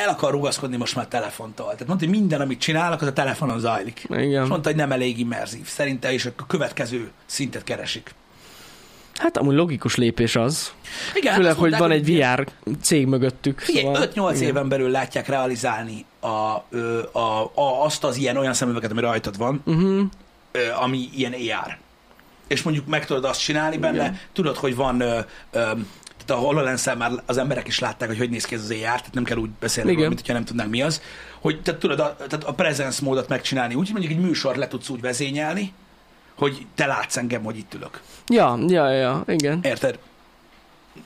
[0.02, 1.64] el akar rugaszkodni most már telefontól.
[1.72, 4.06] Tehát mondta, hogy minden, amit csinálnak, az a telefonon zajlik.
[4.08, 4.46] És Igen.
[4.46, 5.66] mondta, hogy nem elég immerzív.
[5.66, 8.14] Szerinte is a következő szintet keresik.
[9.14, 10.72] Hát amúgy logikus lépés az.
[11.14, 12.46] Igen, Főleg, azt hogy mondták, van egy VR
[12.82, 13.58] cég mögöttük.
[13.60, 14.48] Figyelj, szóval, 5-8 igen.
[14.48, 19.62] éven belül látják realizálni a, a, a, azt az ilyen olyan szemüveget, ami rajtad van,
[19.64, 20.06] Uh-huh.
[20.80, 21.76] ami ilyen AR.
[22.46, 24.18] És mondjuk meg tudod azt csinálni benne, Igen.
[24.32, 25.18] tudod, hogy van ö,
[25.50, 25.70] ö,
[26.26, 28.78] Tehát a hololens már az emberek is látták, hogy hogy néz ki ez az AR,
[28.78, 30.02] tehát nem kell úgy beszélni, Igen.
[30.02, 31.02] róla, mint hogyha nem tudnánk mi az.
[31.40, 34.68] Hogy tehát tudod, a, tehát a presence módot megcsinálni úgy, hogy mondjuk egy műsor le
[34.68, 35.72] tudsz úgy vezényelni,
[36.34, 38.00] hogy te látsz engem, hogy itt ülök.
[38.26, 39.60] Ja, ja, ja, igen.
[39.62, 39.98] Érted?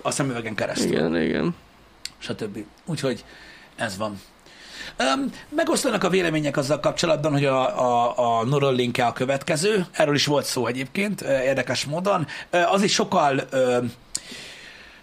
[0.02, 0.92] A szemüvegen keresztül.
[0.92, 1.54] Igen, igen.
[2.18, 2.64] stb.
[2.84, 3.24] Úgyhogy
[3.76, 4.20] ez van.
[4.98, 9.86] Um, megosztanak a vélemények azzal kapcsolatban, hogy a, a, a neuralink a következő.
[9.90, 12.26] Erről is volt szó egyébként, érdekes módon.
[12.50, 13.78] Az is sokkal ö,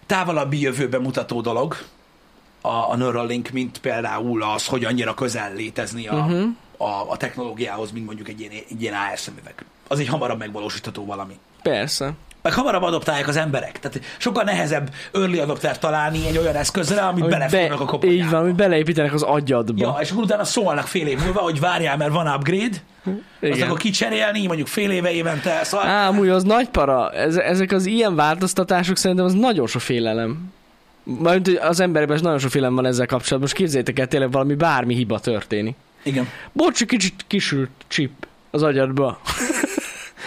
[0.08, 1.76] távolabbi jövőbe mutató dolog,
[2.60, 6.48] a, a Neuralink, mint például az, hogy annyira közel létezni a, uh-huh.
[6.76, 9.64] a, a technológiához, mint mondjuk egy ilyen, egy ilyen AR szemüveg.
[9.88, 11.38] Az egy hamarabb megvalósítható valami.
[11.62, 12.12] Persze.
[12.48, 13.78] Meg hamarabb adoptálják az emberek.
[13.80, 18.22] Tehát sokkal nehezebb early adopter találni egy olyan eszközre, amit Hogy belefognak a koponyába.
[18.22, 19.72] Így van, hogy beleépítenek az agyadba.
[19.76, 23.66] Ja, és akkor utána szólnak fél év múlva, hogy várjál, mert van upgrade, azt Igen.
[23.66, 25.86] akkor kicserélni, mondjuk fél éve évente, szóval...
[25.86, 27.10] Á, amúgy az nagy para.
[27.10, 30.52] Ez, ezek az ilyen változtatások szerintem az nagyon sok félelem.
[31.02, 33.40] Majd hogy az emberekben is nagyon sok félelem van ezzel kapcsolatban.
[33.40, 35.76] Most képzeljétek el, tényleg valami bármi hiba történik.
[36.02, 39.20] Igen, Bocs, kicsit kisült chip az agyadba.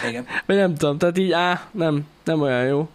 [0.10, 0.26] Igen.
[0.46, 2.90] Vagy nem tudom, tehát így, á, nem, nem olyan jó.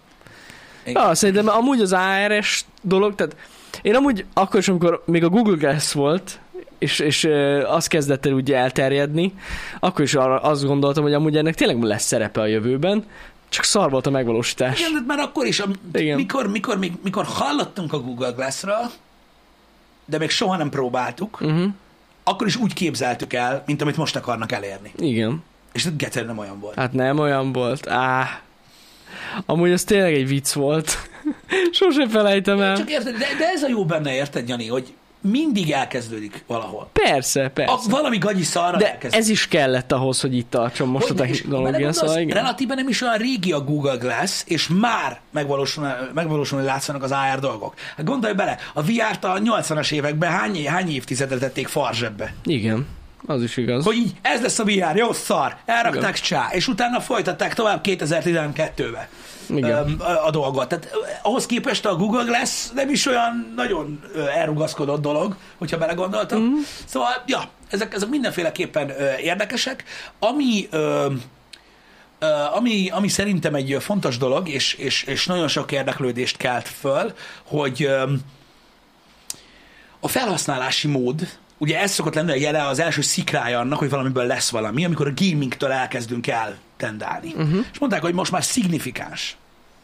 [0.84, 1.02] Igen.
[1.02, 3.36] Ja, szerintem amúgy az ARS dolog, tehát
[3.82, 6.38] én amúgy akkor is, amikor még a Google Glass volt,
[6.78, 7.28] és, és
[7.68, 9.32] az kezdett el ugye elterjedni,
[9.80, 13.04] akkor is arra azt gondoltam, hogy amúgy ennek tényleg lesz szerepe a jövőben,
[13.48, 14.78] csak szar volt a megvalósítás.
[14.80, 16.16] Igen, de már akkor is, am- Igen.
[16.16, 18.90] mikor, mikor, mikor hallottunk a Google Glass-ről,
[20.04, 21.64] de még soha nem próbáltuk, Uh-huh.
[22.24, 24.92] akkor is úgy képzeltük el, mint amit most akarnak elérni.
[24.98, 25.42] Igen.
[25.76, 26.74] És ez Getter nem olyan volt.
[26.74, 27.88] Hát nem olyan volt.
[27.88, 28.40] Á.
[29.46, 30.96] Amúgy az tényleg egy vicc volt.
[31.78, 32.76] Sose felejtem el.
[32.76, 36.88] Csak érted, de, de ez a jó benne, érted, Jani, hogy mindig elkezdődik valahol.
[36.92, 37.90] Persze, A, persze.
[37.90, 39.18] valami gagyi szarra De elkezdődik.
[39.18, 42.36] ez is kellett ahhoz, hogy itt tartson most Hogyne, a technológia, szóval igen.
[42.36, 47.38] Relatíve nem is olyan régi a Google Glass, és már megvalósulni, megvalósulni látszanak az AR
[47.40, 47.74] dolgok.
[47.96, 52.34] Hát gondolj bele, a VR-t a 80-as években hány, hány évtizedre tették farzsebbe?
[52.44, 52.86] Igen,
[53.26, 53.84] az is igaz.
[53.84, 59.08] Hogy így, ez lesz a VR, jó szar, elrakták csá, és utána folytatták tovább 2012-be
[59.48, 60.00] Igen.
[60.24, 60.68] a, dolgot.
[60.68, 60.90] Tehát
[61.22, 64.00] ahhoz képest a Google Glass nem is olyan nagyon
[64.34, 66.40] elrugaszkodott dolog, hogyha belegondoltam.
[66.42, 66.54] Mm.
[66.84, 69.84] Szóval, ja, ezek, ezek mindenféleképpen érdekesek.
[70.18, 70.68] Ami
[72.54, 77.12] ami, ami szerintem egy fontos dolog, és, és, és nagyon sok érdeklődést kelt föl,
[77.42, 77.88] hogy
[80.00, 84.26] a felhasználási mód, ugye ez szokott lenni a jele az első szikrája annak, hogy valamiből
[84.26, 87.32] lesz valami, amikor a gamingtől elkezdünk el tendálni.
[87.36, 87.64] Uh-huh.
[87.72, 89.36] És mondták, hogy most már szignifikáns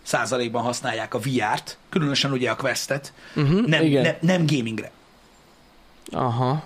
[0.03, 4.03] százalékban használják a VR-t, különösen ugye a Questet, Uh-huh, nem, igen.
[4.03, 4.91] nem, nem gamingre,
[6.13, 6.63] Aha.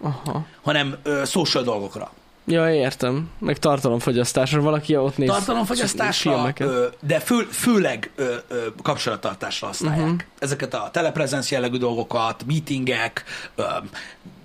[0.00, 0.46] Aha.
[0.62, 2.12] hanem ö, social dolgokra.
[2.44, 3.30] Ja, értem.
[3.38, 4.60] Meg tartalomfogyasztásra.
[4.60, 10.04] Valaki ott néz Tartalomfogyasztásra, ö, de fő, főleg ö, ö, kapcsolattartásra használják.
[10.04, 10.20] Uh-huh.
[10.38, 13.24] Ezeket a teleprezenc jellegű dolgokat, meetingek,
[13.54, 13.62] ö,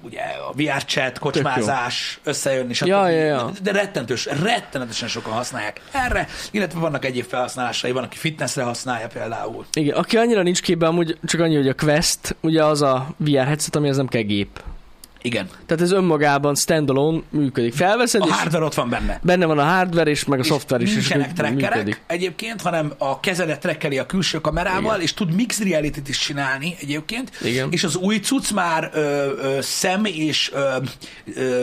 [0.06, 2.88] ugye a VR chat, kocsmázás, összejönni, stb.
[2.88, 3.52] Ja, ja, ja.
[3.62, 9.66] De rettentős, rettenetesen sokan használják erre, illetve vannak egyéb felhasználásai, van, aki fitnessre használja például.
[9.74, 13.46] Igen, aki annyira nincs képben, amúgy csak annyi, hogy a Quest, ugye az a VR
[13.46, 14.64] headset, ami az nem kell gép.
[15.26, 15.50] Igen.
[15.66, 17.74] Tehát ez önmagában standalone működik.
[17.74, 19.20] Felveszed, A és hardware ott van benne.
[19.24, 22.02] benne van a hardware, és meg a szoftver is, és nincsenek működik.
[22.08, 25.02] egyébként, hanem a kezedet trekkeli a külső kamerával, Igen.
[25.02, 27.32] és tud mixed reality is csinálni egyébként.
[27.42, 27.68] Igen.
[27.72, 30.76] És az új cucc már ö, ö, szem és ö,
[31.36, 31.62] ö,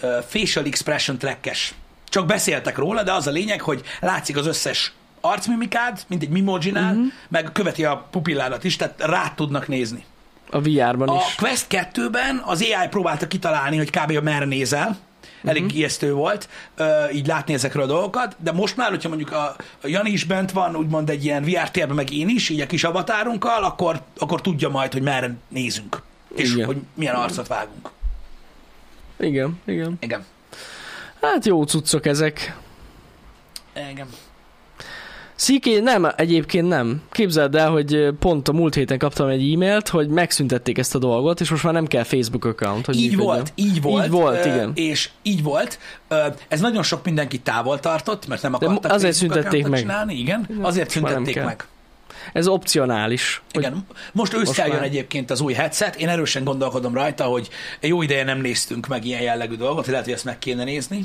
[0.00, 1.74] ö, facial expression trackes.
[2.08, 6.82] Csak beszéltek róla, de az a lényeg, hogy látszik az összes arcmimikád, mint egy mimojinál,
[6.92, 6.98] Mhm.
[6.98, 7.12] uh-huh.
[7.28, 10.04] meg követi a pupilládat is, tehát rá tudnak nézni.
[10.50, 11.34] A VR-ban A is.
[11.34, 14.12] Quest 2-ben az AI próbálta kitalálni, hogy kb.
[14.12, 14.98] merre nézel.
[15.44, 15.78] Elég uh-huh.
[15.78, 19.86] ijesztő volt uh, így látni ezekről a dolgokat, de most már, hogyha mondjuk a, a
[19.86, 22.84] Jani is bent van, úgymond egy ilyen VR térben, meg én is, így a kis
[22.84, 26.02] avatárunkkal, akkor, akkor tudja majd, hogy merre nézünk.
[26.36, 26.66] És Igen.
[26.66, 27.90] hogy milyen arcot vágunk.
[29.18, 29.96] Igen, igen.
[30.00, 30.24] Igen.
[31.20, 32.56] Hát jó cuccok ezek.
[33.90, 34.08] Igen.
[35.40, 37.02] Sziké, nem, egyébként nem.
[37.10, 41.40] Képzeld el, hogy pont a múlt héten kaptam egy e-mailt, hogy megszüntették ezt a dolgot,
[41.40, 44.04] és most már nem kell Facebook account, hogy Így volt, így volt.
[44.04, 44.72] Így volt, ö, igen.
[44.74, 45.78] És így volt.
[46.08, 49.80] Ö, Ez nagyon sok mindenki távol tartott, mert nem akartak azért Facebook szüntették meg.
[49.80, 50.14] Csinálni.
[50.14, 51.66] Igen, azért szüntették meg.
[52.32, 53.42] Ez opcionális.
[53.52, 55.96] Igen, most ősszel jön már- egyébként az új headset.
[55.96, 57.48] Én erősen gondolkodom rajta, hogy
[57.80, 61.04] jó ideje nem néztünk meg ilyen jellegű dolgot, lehet, hogy ezt meg kéne nézni,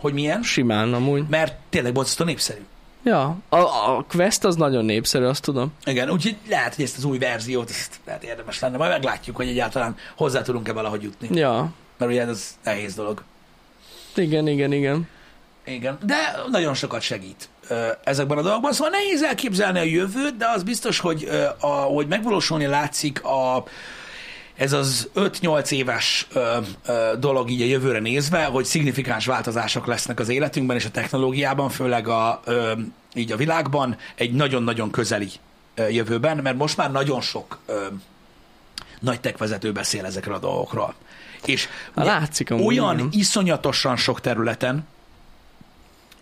[0.00, 1.24] hogy milyen, Simán amúgy.
[1.30, 2.60] mert tényleg borzasztó népszerű.
[3.08, 5.72] Ja, a, a Quest az nagyon népszerű, azt tudom.
[5.84, 8.76] Igen, úgyhogy lehet, hogy ezt az új verziót ezt lehet érdemes lenne.
[8.76, 11.28] Majd meglátjuk, hogy egyáltalán hozzá tudunk-e valahogy jutni.
[11.38, 13.22] Ja, Mert ugye ez nehéz dolog.
[14.14, 15.08] igen, igen, igen.
[15.64, 16.16] Igen, de
[16.50, 17.48] nagyon sokat segít.
[18.04, 18.72] ezekben a dolgokban.
[18.72, 21.28] Szóval nehéz elképzelni a jövőt, de az biztos, hogy
[21.60, 23.64] a, hogy megvalósulni látszik a,
[24.58, 30.20] ez az 5-8 éves ö, ö, dolog így a jövőre nézve, hogy szignifikáns változások lesznek
[30.20, 32.72] az életünkben és a technológiában, főleg a, ö,
[33.14, 35.30] így a világban, egy nagyon-nagyon közeli
[35.74, 37.86] ö, jövőben, mert most már nagyon sok ö,
[39.00, 40.94] nagy tech beszél ezekről a dolgokról.
[41.44, 43.08] És ugye látszik olyan igen.
[43.12, 44.86] iszonyatosan sok területen,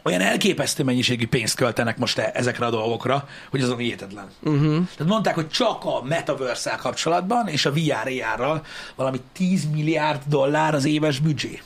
[0.07, 4.31] olyan elképesztő mennyiségű pénzt költenek most e- ezekre a dolgokra, hogy azon hihetetlen.
[4.43, 4.71] Uh-huh.
[4.71, 8.65] Tehát mondták, hogy csak a metaverse kapcsolatban és a VR ral
[8.95, 11.63] valami 10 milliárd dollár az éves büdzsé.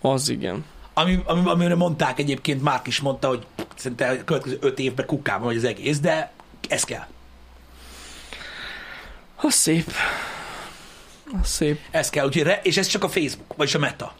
[0.00, 0.64] Az igen.
[0.94, 5.46] Ami, ami, amire mondták egyébként, Márk is mondta, hogy szerintem a következő 5 évben kukában
[5.46, 6.32] vagy az egész, de
[6.68, 7.06] ez kell.
[9.36, 9.92] Az szép.
[11.42, 11.80] Az szép.
[11.90, 14.14] Ez kell, úgyhogy re, és ez csak a Facebook, vagyis a Meta.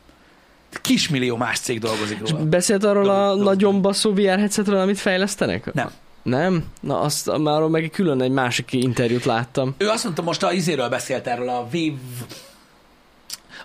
[0.80, 2.44] Kismillió más cég dolgozik És róla.
[2.44, 3.44] beszélt arról a Dolgozik.
[3.44, 5.72] nagyon basszú VR headsetről, amit fejlesztenek?
[5.72, 5.90] Nem.
[6.22, 6.64] Nem?
[6.80, 9.74] Na, azt már meg külön egy másik interjút láttam.
[9.78, 11.98] Ő azt mondta, most a izéről beszélt erről a Wave...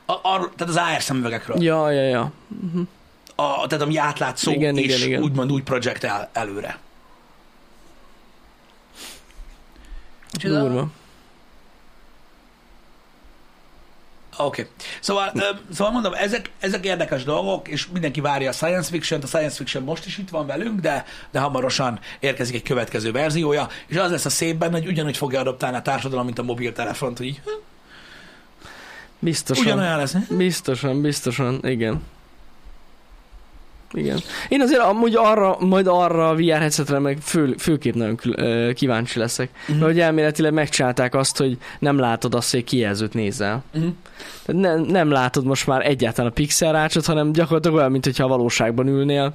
[0.06, 1.64] A, arról, tehát az AR szemüvegekről.
[1.64, 2.32] Ja, ja, ja.
[3.36, 5.22] A, tehát ami átlátszó Igen, és igen, igen.
[5.24, 6.78] úgymond úgy projektál előre.
[10.44, 10.88] Durva.
[14.38, 14.62] Oké.
[14.62, 14.74] Okay.
[15.00, 15.32] Szóval,
[15.74, 19.84] szóval mondom, ezek, ezek érdekes dolgok, és mindenki várja a science fiction A science fiction
[19.84, 24.26] most is itt van velünk, de, de hamarosan érkezik egy következő verziója, és az lesz
[24.26, 27.42] a szép benne, hogy ugyanúgy fogja adoptálni a társadalom, mint a mobiltelefont, hogy így,
[29.20, 29.66] Biztosan.
[29.66, 30.16] ugyanolyan lesz.
[30.30, 32.02] Biztosan, biztosan, igen.
[33.96, 34.20] Igen.
[34.50, 39.20] Én azért amúgy arra, majd arra a VR headsetre meg fő, főképp nagyon kül, kíváncsi
[39.20, 39.50] leszek.
[39.50, 39.72] Mhm.
[39.72, 39.80] Mm-hmm.
[39.80, 43.64] Mert hogy elméletileg megcsinálták azt, hogy nem látod azt, hogy kijelzőt nézel.
[43.74, 43.92] Uh-huh.
[44.46, 48.24] Tehát ne, nem látod most már egyáltalán a pixel rácsot, hanem gyakorlatilag olyan, mint hogyha
[48.24, 49.34] a valóságban ülnél.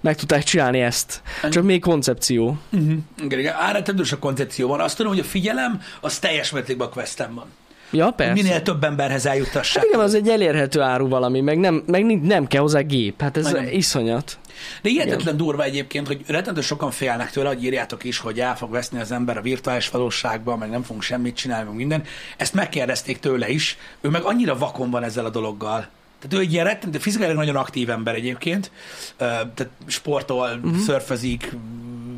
[0.00, 1.22] Meg tudták csinálni ezt.
[1.50, 2.58] Csak még koncepció.
[2.72, 2.92] Uh-huh.
[3.22, 3.54] Igen, igen.
[3.54, 4.80] Árettendős a koncepció van.
[4.80, 7.46] Azt tudom, hogy a figyelem az teljes mértékben a questem van.
[7.90, 8.42] Ja, persze.
[8.42, 9.82] Minél több emberhez eljuttassák.
[9.82, 13.20] Hát igen, az egy elérhető áru valami, meg nem, meg nem kell hozzá gép.
[13.20, 13.68] Hát ez Nagyon.
[13.68, 14.38] iszonyat.
[14.82, 18.70] De hihetetlen durva egyébként, hogy rettentő sokan félnek tőle, hogy írjátok is, hogy el fog
[18.70, 22.02] veszni az ember a virtuális valóságban, meg nem fogunk semmit csinálni, meg minden.
[22.36, 25.88] Ezt megkérdezték tőle is, ő meg annyira vakon van ezzel a dologgal.
[26.20, 28.70] Tehát ő egy ilyen rettentő, fizikailag nagyon aktív ember egyébként,
[29.16, 30.76] tehát sportol, uh-huh.
[30.76, 31.52] szörfözik,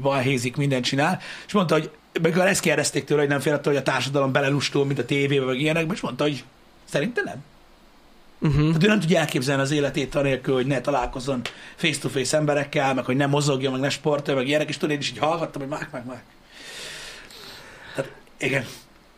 [0.02, 1.90] balhézik, mindent csinál, és mondta, hogy
[2.22, 5.44] meg ezt kérdezték tőle, hogy nem fél attól, hogy a társadalom belelustul, mint a tévébe,
[5.44, 6.44] meg ilyenekbe, és mondta, hogy
[6.84, 7.44] szerintem nem.
[8.40, 8.66] Uh-huh.
[8.66, 11.40] Tehát ő nem tudja elképzelni az életét anélkül, hogy ne találkozzon
[11.76, 15.10] face-to-face emberekkel, meg hogy ne mozogjon, meg ne sportolja, meg ilyenek, és tudod, én is
[15.10, 16.22] így hallgattam, hogy mák, mák, mák.
[17.94, 18.64] Tehát igen,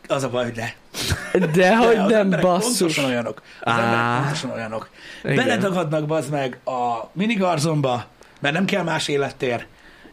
[0.07, 0.69] az a baj, hogy ne.
[1.51, 2.77] De hogy az nem basszus.
[2.77, 3.41] Pontosan olyanok.
[3.61, 3.83] Az Á.
[3.83, 4.89] emberek pontosan olyanok.
[5.23, 5.35] Igen.
[5.35, 8.05] Beledagadnak bazd meg a minigarzomba,
[8.39, 9.65] mert nem kell más élettér,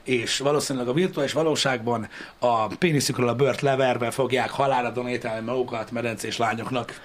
[0.08, 6.36] és valószínűleg a virtuális valóságban a péniszükről a bört leverve fogják halálra donétálni magukat medencés
[6.36, 7.00] lányoknak.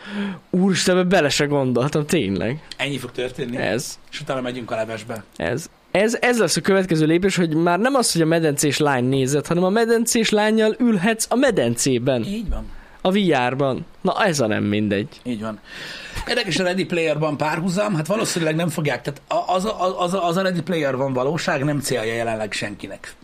[0.50, 2.68] Úristen, bele se gondoltam, tényleg.
[2.78, 3.58] Ennyi fog történni.
[3.58, 5.24] Ez, És utána megyünk a levesbe.
[5.36, 5.70] ez.
[5.92, 9.48] Ez, ez lesz a következő lépés, hogy már nem az, hogy a medencés lány nézed,
[9.48, 12.66] hanem a medencés lányjal ülhetsz a medencében, Így van.
[13.06, 13.86] A VR-ban.
[14.02, 15.08] Na ez a nem mindegy.
[15.24, 15.60] Így van.
[16.28, 20.38] Érdekes a Ready Player-ban párhuzam, hát valószínűleg nem fogják, tehát az a, az, a, az
[20.38, 23.16] a Ready Player van valóság, nem célja jelenleg senkinek.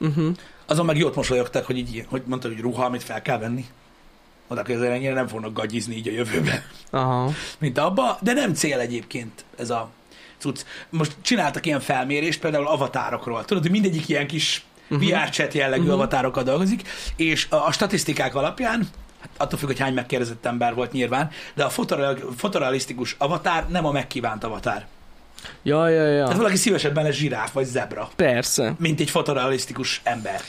[0.00, 0.34] Uh-huh.
[0.66, 3.64] Azon meg jót mosolyogtak, hogy így, hogy mondta, hogy ruha, amit fel kell venni.
[4.48, 7.30] Mondták, hogy ezzel ennyire nem fognak gagyizni így a jövőben, Aha.
[7.58, 9.90] mint abba, de nem cél egyébként ez a
[10.38, 10.64] cucc.
[10.90, 13.44] Most csináltak ilyen felmérést, például avatárokról.
[13.44, 15.08] Tudod, hogy mindegyik ilyen kis uh-huh.
[15.08, 15.98] VR chat jellegű uh-huh.
[15.98, 18.88] avatárokkal dolgozik, és a, a statisztikák alapján
[19.20, 23.86] hát attól függ, hogy hány megkérdezett ember volt nyilván, de a fotoreal, fotorealisztikus avatár nem
[23.86, 24.86] a megkívánt avatár.
[25.62, 26.22] Ja, ja, ja.
[26.22, 28.74] Tehát valaki szívesebben lesz zsiráf vagy zebra, Persze.
[28.78, 30.40] mint egy fotorealisztikus ember.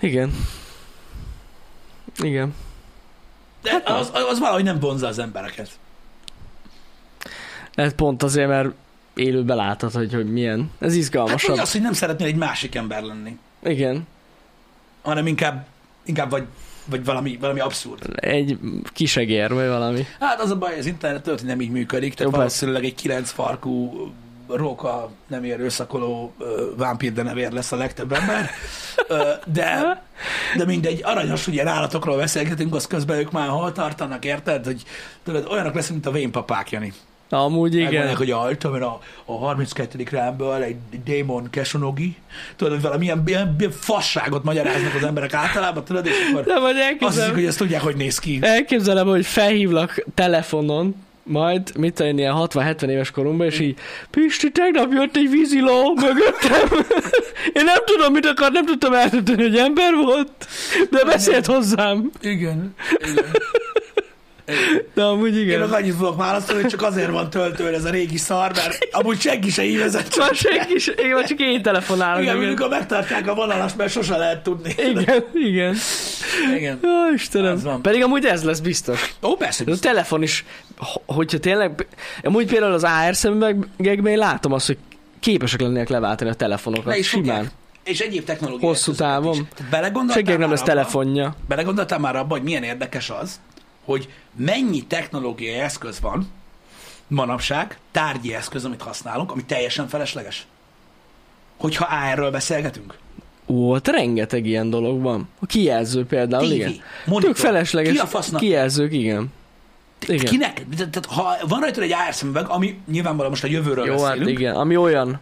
[0.00, 0.46] Igen.
[2.22, 2.54] Igen.
[3.62, 5.70] De az, az valahogy nem vonza az embereket.
[7.74, 8.68] Ez pont azért, mert
[9.14, 10.70] élőben látod, hogy, hogy milyen.
[10.78, 11.50] Ez Hát izgalmasabb.
[11.50, 14.06] vagy az, hogy nem szeretnél egy másik ember lenni, Igen.
[15.02, 15.66] hanem inkább,
[16.04, 16.44] inkább vagy,
[16.84, 18.02] vagy valami, valami abszurd.
[18.14, 18.58] Egy
[18.92, 20.06] kisegér, vagy valami.
[20.20, 23.30] Hát az a baj, az internet hogy nem így működik, tehát Jó, valószínűleg egy kilenc
[23.30, 23.92] farkú
[24.48, 28.50] róka nem ér őszakoló ö, vámpír, de nem ér lesz a legtöbb ember.
[29.46, 30.02] De,
[30.56, 34.64] de mindegy, aranyos, hogy ilyen állatokról beszélgetünk, az közben ők már hol tartanak, érted?
[34.64, 34.82] Hogy
[35.24, 36.92] tudod, olyanok leszünk, mint a vén papák, Jani.
[37.36, 37.84] Amúgy igen.
[37.84, 40.04] Megmondják, hogy ajta, mert a, a 32.
[40.10, 42.16] rámből egy démon kesonogi,
[42.56, 46.76] tudod, hogy valami ilyen, ilyen, fasságot magyaráznak az emberek általában, tudod, és akkor De vagy
[47.00, 48.38] azt hiszik, hogy ezt tudják, hogy néz ki.
[48.40, 53.78] elképzelem, hogy felhívlak telefonon, majd, mit tudom, ilyen 60-70 éves korunkban, és így,
[54.10, 56.78] Pisti, tegnap jött egy víziló mögöttem.
[57.58, 60.46] Én nem tudom, mit akar, nem tudtam eltölteni, hogy ember volt,
[60.90, 62.10] de beszélt hozzám.
[62.20, 62.74] Igen.
[63.10, 63.24] Igen.
[64.94, 65.60] De amúgy Én igen.
[65.60, 69.20] meg annyit fogok válaszolni, hogy csak azért van töltőre ez a régi szar, mert amúgy
[69.20, 70.16] senki se hívezett.
[70.16, 72.22] Már senki is, igen, már csak én telefonálok.
[72.22, 74.74] Igen, amikor megtartják a vonalas, mert sose lehet tudni.
[74.78, 75.76] igen, igen.
[76.56, 76.78] Igen.
[76.82, 77.80] Jó, Istenem.
[77.80, 79.14] Pedig amúgy ez lesz biztos.
[79.22, 79.64] Ó, persze.
[79.66, 80.44] Ez a telefon is,
[80.76, 81.86] ho- hogyha tényleg,
[82.22, 84.78] amúgy például az AR szemüvegekben én látom azt, hogy
[85.20, 86.86] képesek lennének leváltani a telefonokat.
[86.86, 87.24] Le is simán.
[87.34, 87.52] fogják.
[87.84, 89.48] És egyéb technológiai Hosszú távon.
[90.10, 91.34] Senkinek nem lesz abba- telefonja.
[91.48, 93.40] Belegondoltál már abba, hogy milyen érdekes az,
[93.84, 96.28] hogy mennyi technológiai eszköz van
[97.06, 100.46] manapság, tárgyi eszköz, amit használunk, ami teljesen felesleges.
[101.56, 102.98] Hogyha AR-ről beszélgetünk.
[103.46, 105.28] Ó, hát rengeteg ilyen dolog van.
[105.40, 106.74] A kijelző például, TV, igen.
[107.06, 107.34] monitor.
[107.34, 108.40] Tök felesleges Ki a fasznak?
[108.40, 109.32] kijelzők, igen.
[110.06, 110.24] Igen.
[110.24, 110.66] Kinek?
[110.76, 114.38] Tehát, ha van rajta egy AR szemüveg, ami nyilvánvalóan most a jövőről Jó, hát beszélünk,
[114.38, 114.54] igen.
[114.54, 115.20] Ami olyan.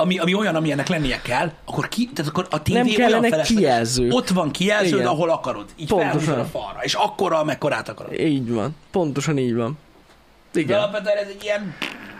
[0.00, 3.48] Ami, ami olyan, amilyennek lennie kell, akkor, ki, tehát akkor a tévé Nem felesleges.
[3.48, 4.12] kijelzők.
[4.14, 5.06] Ott van kijelződ, Igen.
[5.06, 5.64] ahol akarod.
[5.76, 6.38] Így Pontosan.
[6.38, 6.78] a falra.
[6.82, 8.12] És akkora, amekkorát akarod.
[8.20, 8.76] Így van.
[8.90, 9.78] Pontosan így van.
[10.52, 10.78] De Igen.
[10.78, 11.74] alapvetően ez egy ilyen,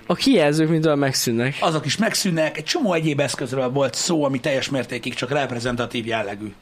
[0.06, 1.56] A kijelzők mint olyan megszűnnek.
[1.60, 6.52] azok is megszűnnek, egy csomó egyéb eszközről volt szó, ami teljes mértékig csak reprezentatív jellegű.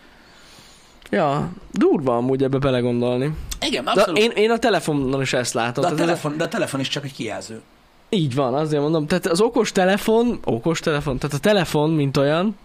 [1.10, 3.30] Ja, durva amúgy ebbe belegondolni.
[3.60, 4.18] Igen, De abszolút.
[4.18, 5.84] én, én a telefonon is ezt látom.
[5.84, 7.60] de, a telefon, de a telefon is csak egy kijelző.
[8.08, 9.06] Így van, azért mondom.
[9.06, 12.56] Tehát az okos telefon, okos telefon, tehát a telefon, mint olyan,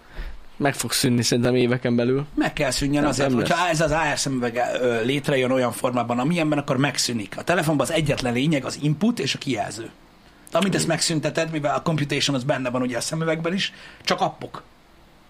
[0.57, 2.25] meg fog szűnni szerintem éveken belül.
[2.35, 4.61] Meg kell szűnjen azért, nem hogyha ez az AR szemüveg
[5.03, 7.37] létrejön olyan formában, amilyenben, akkor megszűnik.
[7.37, 9.89] A telefonban az egyetlen lényeg az input és a kijelző.
[10.51, 14.63] Amint ezt megszünteted, mivel a computation az benne van ugye a szemüvegben is, csak appok.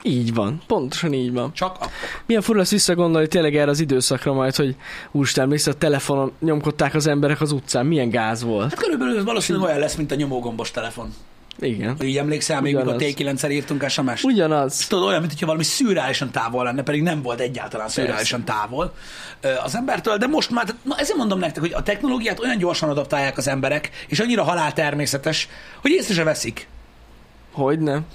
[0.06, 1.54] Így van, pontosan így van.
[1.54, 1.90] Csak appok.
[2.26, 4.76] Milyen fura lesz visszagondolni tényleg erre az időszakra majd, hogy
[5.12, 8.70] úristen, emlékszel, a telefonon nyomkodták az emberek az utcán, milyen gáz volt.
[8.70, 11.14] Hát körülbelül ez valószínűleg olyan lesz, mint a nyomógombos telefon.
[11.60, 11.98] Igen.
[12.02, 13.14] Így emlékszel, még mikor Ugyanaz.
[13.18, 14.24] T9-szer írtunk SMS-t?
[14.24, 14.88] Ugyanaz.
[14.88, 18.94] Tudod, olyan, mintha valami szürreálisan távol lenne, pedig nem volt egyáltalán szürreálisan távol
[19.64, 23.38] az embertől, de most már, na ezért mondom nektek, hogy a technológiát olyan gyorsan adaptálják
[23.38, 25.50] az emberek, és annyira haláltermészetes,
[25.82, 26.68] hogy észre se veszik.
[27.52, 28.06] Hogy nem?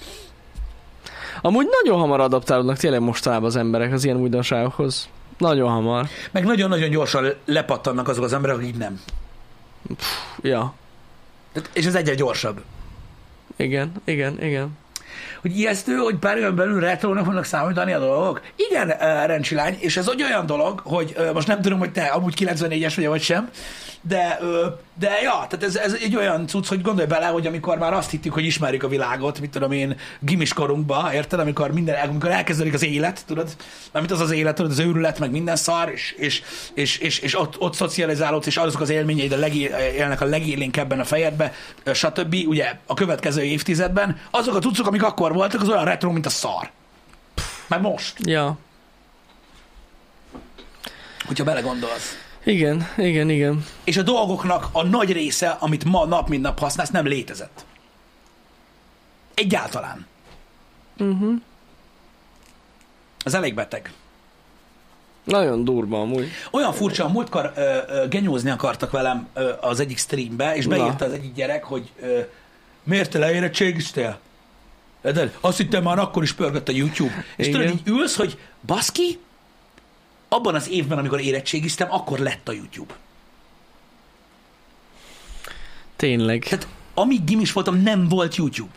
[1.41, 5.09] Amúgy nagyon hamar adaptálódnak tényleg mostanában az emberek az ilyen újdonságokhoz.
[5.37, 6.07] Nagyon hamar.
[6.31, 9.01] Meg nagyon-nagyon gyorsan lepattannak azok az emberek, akik nem.
[10.41, 10.73] Ja.
[11.53, 12.61] Tehát- És ez egyre gyorsabb.
[13.55, 14.77] Igen, igen, igen.
[15.41, 18.41] Hogy ijesztő, hogy pár éven belül retrónak fognak számítani a dolgok?
[18.55, 22.03] Igen, uh, Rencsilány, és ez egy olyan dolog, hogy uh, most nem tudom, hogy te
[22.05, 23.49] amúgy 94-es vagy vagy sem,
[24.01, 24.39] de,
[24.99, 28.09] de ja, tehát ez, ez egy olyan cucc, hogy gondolj bele, hogy amikor már azt
[28.09, 31.39] hittük, hogy ismerjük a világot, mit tudom én, gimis korunkba, érted?
[31.39, 33.55] Amikor, minden, amikor elkezdődik az élet, tudod?
[33.91, 36.41] Mármint az az élet, tudod, az őrület, meg minden szar, és, és,
[36.73, 40.99] és, és, és ott, ott szocializálódsz, és azok az élményeid a legé, élnek a legélénkebben
[40.99, 41.53] a fejedbe,
[41.93, 42.35] stb.
[42.47, 46.29] Ugye a következő évtizedben, azok a cuccok, amik akkor voltak, az olyan retro, mint a
[46.29, 46.69] szar.
[47.67, 48.57] Már most, Ja.
[51.25, 52.28] hogyha belegondolsz.
[52.43, 53.65] Igen, igen, igen.
[53.83, 57.65] És a dolgoknak a nagy része, amit ma nap mint nap használsz, nem létezett.
[59.33, 60.07] Egyáltalán.
[60.97, 61.41] Uh-huh.
[63.23, 63.93] Ez elég beteg.
[65.23, 66.27] Nagyon durva amúgy.
[66.51, 70.77] Olyan furcsa, a múltkor ö, ö, genyózni akartak velem ö, az egyik streambe, és Na.
[70.77, 72.19] beírta az egyik gyerek, hogy ö,
[72.83, 74.19] miért te leérettségiztél?
[75.01, 77.25] De azt hittem már akkor is pörgött a YouTube.
[77.35, 77.59] És Igen.
[77.59, 79.19] tudod, így ülsz, hogy baszki,
[80.29, 82.93] abban az évben, amikor érettségiztem, akkor lett a YouTube.
[85.95, 86.43] Tényleg.
[86.43, 88.71] Tehát amíg gimis voltam, nem volt YouTube.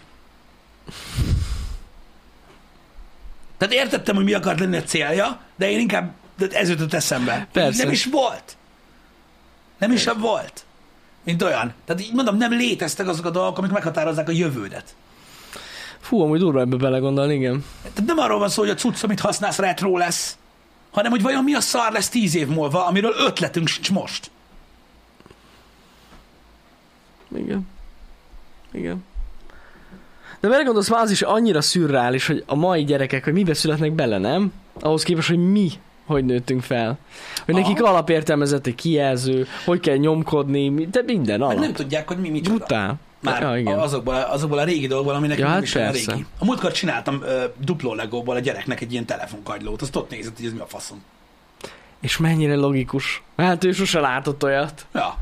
[3.58, 6.14] Tehát értettem, hogy mi akart lenni a célja, de én inkább
[6.48, 7.48] de ez jutott eszembe.
[7.52, 7.82] Persze.
[7.82, 8.56] Nem is volt.
[9.78, 10.64] Nem is volt.
[11.24, 11.72] Mint olyan.
[11.84, 14.94] Tehát így mondom, nem léteztek azok a dolgok, amik meghatározzák a jövődet.
[16.00, 17.64] Fú, amúgy durva ebbe belegondolni, igen.
[17.82, 20.36] Tehát nem arról van szó, hogy a cucc, amit használsz, retro lesz,
[20.92, 24.30] hanem hogy vajon mi a szar lesz tíz év múlva, amiről ötletünk sincs most.
[27.36, 27.68] Igen.
[28.72, 29.04] Igen.
[30.40, 34.18] De belegondolsz, már az is annyira szürreális, hogy a mai gyerekek, hogy mibe születnek bele,
[34.18, 34.52] nem?
[34.80, 35.70] Ahhoz képest, hogy mi
[36.06, 36.98] hogy nőttünk fel.
[37.44, 37.68] Hogy Aha.
[37.68, 41.60] nekik alapértelmezett egy kijelző, hogy kell nyomkodni, de minden Meg alap.
[41.60, 42.56] nem tudják, hogy mi micsoda.
[42.56, 42.98] Brutál.
[43.22, 43.78] Már ja, igen.
[43.78, 46.26] azokból, azokból a régi dolgokból, ami nekünk Ja, nem hát is olyan régi.
[46.38, 50.46] A múltkor csináltam ö, dupló legóból a gyereknek egy ilyen telefonkagylót, azt ott nézett, hogy
[50.46, 51.02] ez mi a faszom.
[52.00, 53.22] És mennyire logikus.
[53.36, 54.86] Hát ő sose látott olyat.
[54.94, 55.18] Ja,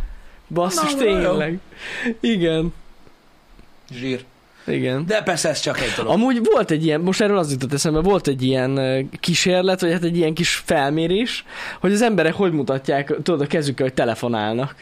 [0.48, 1.20] Basszus, Na, na, jó.
[1.20, 1.59] tényleg.
[2.20, 2.72] Igen.
[3.92, 4.24] zsír.
[4.66, 5.07] Igen.
[5.07, 6.12] De persze ez csak egy dolog.
[6.12, 10.03] Amúgy volt egy ilyen, most erről az jutott eszembe, volt egy ilyen kísérlet, vagy hát
[10.03, 11.44] egy ilyen kis felmérés,
[11.80, 14.74] hogy az emberek hogy mutatják, tudod, a kezükkel, hogy telefonálnak.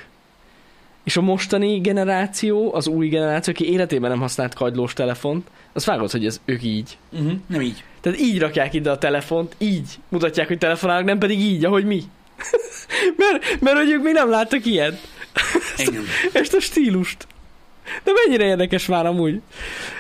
[1.09, 6.11] És a mostani generáció, az új generáció, aki életében nem használt kagylós telefont, az vágod,
[6.11, 6.99] hogy ez ők így.
[7.13, 7.33] Uh-huh.
[7.47, 7.85] Nem így.
[8.01, 12.03] Tehát így rakják ide a telefont, így mutatják, hogy telefonálnak, nem pedig így, ahogy mi.
[13.17, 15.01] mert, mert hogy ők még nem láttak ilyet.
[15.87, 16.03] Igen.
[16.33, 17.27] Ezt a stílust.
[18.05, 19.41] De mennyire érdekes már amúgy.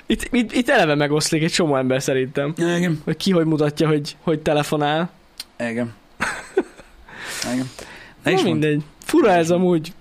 [0.06, 2.54] Itt, itt, itt eleve megoszlik egy csomó ember szerintem.
[2.56, 3.00] Igen.
[3.04, 5.10] Hogy ki hogy mutatja, hogy, hogy telefonál.
[5.58, 5.94] Igen.
[7.52, 7.70] Igen.
[8.22, 8.44] Na mondd.
[8.44, 8.82] mindegy.
[9.04, 9.92] Fura ez amúgy.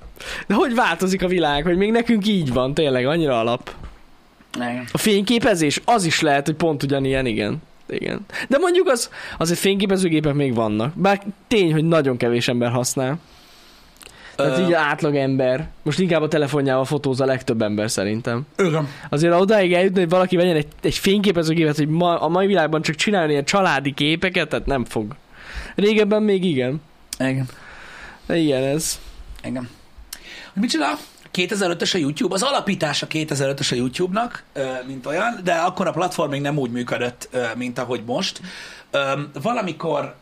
[0.47, 3.75] De hogy változik a világ, hogy még nekünk így van, tényleg annyira alap.
[4.55, 4.87] Igen.
[4.91, 7.61] A fényképezés, az is lehet, hogy pont ugyanilyen, igen.
[7.89, 8.25] Igen.
[8.47, 10.93] De mondjuk az, azért fényképezőgépek még vannak.
[10.95, 13.19] Bár tény, hogy nagyon kevés ember használ.
[14.35, 15.67] Tehát Ö, így átlag ember.
[15.83, 18.45] Most inkább a telefonjával fotóz a legtöbb ember szerintem.
[18.57, 18.87] Igen.
[19.09, 22.95] Azért odáig eljutni, hogy valaki vegyen egy, egy fényképezőgépet, hogy ma, a mai világban csak
[22.95, 25.15] csinálni ilyen családi képeket, tehát nem fog.
[25.75, 26.81] Régebben még igen.
[27.19, 27.45] Igen.
[28.25, 28.99] De ilyen ez.
[29.43, 29.69] Igen.
[30.65, 30.97] Csinál?
[31.33, 34.43] 2005-ös a YouTube, az alapítása 2005-ös a YouTube-nak,
[34.87, 38.41] mint olyan, de akkor a platform még nem úgy működött, mint ahogy most.
[39.41, 40.15] Valamikor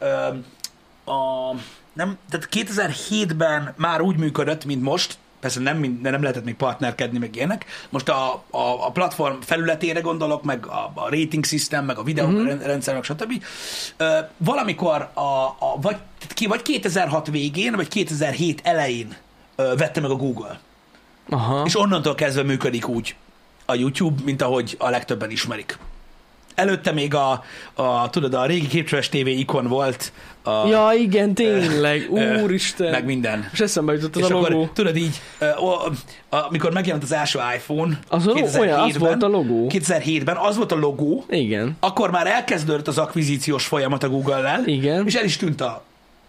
[1.05, 1.51] a,
[1.93, 7.35] nem, tehát 2007-ben már úgy működött, mint most, persze nem, nem lehetett még partnerkedni, meg
[7.35, 7.65] ilyenek.
[7.89, 12.27] Most a, a, a platform felületére gondolok, meg a, a rating system, meg a videó
[12.27, 12.65] uh-huh.
[12.65, 13.43] rendszer, meg stb.
[13.97, 15.19] Ö, Valamikor a,
[15.59, 15.97] a, vagy,
[16.33, 19.15] ki- vagy 2006 végén, vagy 2007 elején
[19.55, 20.59] vette meg a Google.
[21.29, 21.63] Aha.
[21.65, 23.15] És onnantól kezdve működik úgy
[23.65, 25.77] a YouTube, mint ahogy a legtöbben ismerik.
[26.55, 27.43] Előtte még a,
[27.73, 30.11] a tudod, a régi képcsöves TV ikon volt,
[30.43, 32.09] a, Ja, igen, tényleg.
[32.13, 32.91] ö, Úristen.
[32.91, 33.49] meg minden.
[33.53, 34.69] És eszembe jutott az és a akkor logó.
[34.73, 35.71] tudod így, ö, o,
[36.29, 39.67] amikor megjelent az első iPhone Az olyan, az 2007-ben, volt a logó.
[39.69, 41.77] 2007-ben az volt a logó, Igen.
[41.79, 45.05] akkor már elkezdődött az akvizíciós folyamat a Google-lel, Igen.
[45.05, 45.83] és el is tűnt a,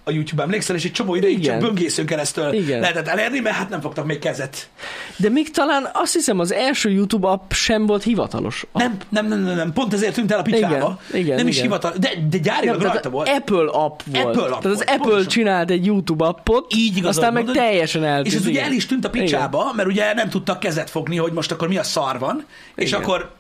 [0.09, 1.61] a YouTube, emlékszel, és egy csomó ideig Igen.
[1.61, 2.81] csak böngészőn keresztül Igen.
[2.81, 4.69] lehetett elérni, mert hát nem fogtak még kezet.
[5.17, 8.67] De még talán azt hiszem az első YouTube app sem volt hivatalos.
[8.73, 8.81] app.
[8.83, 11.01] Nem, nem, nem, nem, nem, pont ezért tűnt el a picsába.
[11.09, 11.67] Igen, igen, nem is igen.
[11.67, 13.29] hivatal, de, de gyárilag tehát rajta volt.
[13.29, 14.27] Apple app volt.
[14.27, 15.29] Apple app tehát az volt, Apple pontosan.
[15.29, 17.65] csinált egy YouTube appot, Így igazad aztán meg mondod.
[17.65, 18.27] teljesen eltűnt.
[18.27, 18.65] És ez ugye igen.
[18.65, 21.77] el is tűnt a picsába, mert ugye nem tudtak kezet fogni, hogy most akkor mi
[21.77, 22.45] a szar van,
[22.75, 23.01] és Igen.
[23.01, 23.31] akkor,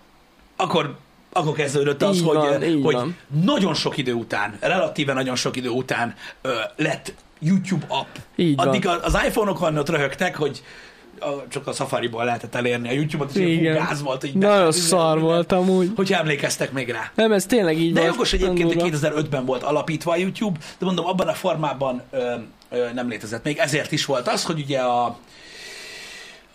[0.57, 0.97] akkor,
[1.37, 3.17] akkor kezdődött az, Így hogy, van, így hogy van.
[3.45, 8.15] nagyon sok idő után, relatíve nagyon sok idő után ö, lett YouTube app.
[8.37, 8.69] Így van.
[8.69, 10.63] Addig a- az iPhone-okon ott röhögtek, hogy
[11.21, 13.75] a, csak a Safari-ból lehetett elérni a YouTube-ot, és Igen.
[13.75, 14.25] gáz volt.
[14.25, 15.91] Így Nagyon szar volt amúgy.
[15.97, 17.11] Hogyha emlékeztek még rá.
[17.15, 18.13] Nem, ez tényleg így De volt.
[18.13, 19.21] jogos egyébként, hogy durva.
[19.23, 22.35] 2005-ben volt alapítva a YouTube, de mondom, abban a formában ö,
[22.71, 23.59] ö, nem létezett még.
[23.59, 25.05] Ezért is volt az, hogy ugye a,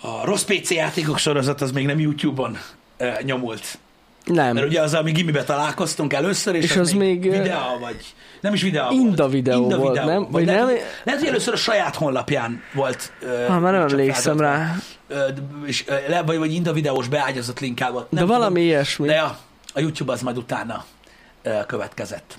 [0.01, 2.57] a rossz PC játékok sorozat az még nem YouTube-on
[2.97, 3.77] ö, nyomult.
[4.25, 4.53] Nem.
[4.53, 8.53] Mert ugye azzal mi gimibe találkoztunk először, és, És az még, ö, videó, vagy nem
[8.53, 9.31] is videó Inda volt.
[9.31, 10.27] videó volt, nem?
[10.31, 10.69] Vagy lehet, nem?
[10.69, 13.11] hogy- lehet, hogy először a saját honlapján volt.
[13.47, 14.75] Ha, már nem emlékszem rá.
[15.65, 18.07] És, le- vagy, vagy Inda videós beágyazott linkkel volt.
[18.09, 18.63] De Nem valami tudom.
[18.67, 19.07] ilyesmi.
[19.07, 19.37] De a,
[19.73, 20.85] a YouTube az majd utána
[21.67, 22.37] következett.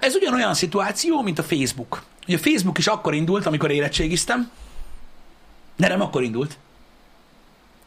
[0.00, 2.02] Ez ugyanolyan szituáció, mint a Facebook.
[2.26, 4.50] Ugye a Facebook is akkor indult, amikor érettségiztem.
[5.76, 6.56] De nem akkor indult.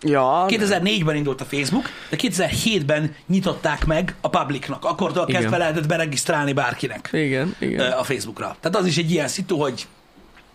[0.04, 4.86] Ja, 2004-ben indult a Facebook, de 2007-ben nyitották meg a publicnak.
[4.86, 5.42] Akkortól Igen.
[5.42, 7.92] kezdve lehetett beregisztrálni bárkinek igen, igen.
[7.92, 8.56] a Facebookra.
[8.60, 9.88] Tehát az is egy ilyen szitu, hogy,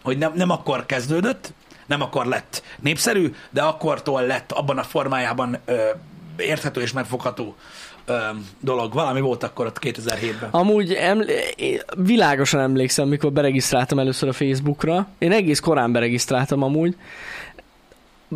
[0.02, 1.52] hogy nem, nem akkor kezdődött,
[1.86, 5.76] nem akkor lett népszerű, de akkortól lett abban a formájában ö,
[6.36, 7.56] érthető és megfogható
[8.06, 8.14] ö,
[8.60, 8.92] dolog.
[8.92, 10.48] Valami volt akkor ott 2007-ben.
[10.50, 11.32] Amúgy eml-
[11.96, 15.08] világosan emlékszem, mikor beregisztráltam először a Facebookra.
[15.18, 16.96] Én egész korán beregisztráltam amúgy.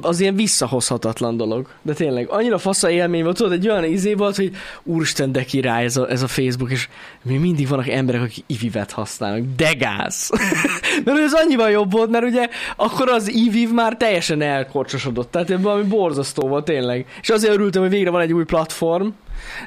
[0.00, 1.68] Az ilyen visszahozhatatlan dolog.
[1.82, 4.50] De tényleg, annyira fasza élmény volt, tudod, egy olyan izé volt, hogy
[4.82, 6.88] úristen, de király ez a, ez a Facebook, és
[7.22, 9.44] még mindig vannak emberek, akik ivivet használnak.
[9.56, 10.30] De gáz!
[11.04, 15.30] mert ez annyival jobb volt, mert ugye akkor az iviv már teljesen elkorcsosodott.
[15.30, 17.06] Tehát ebben valami borzasztó volt tényleg.
[17.22, 19.08] És azért örültem, hogy végre van egy új platform,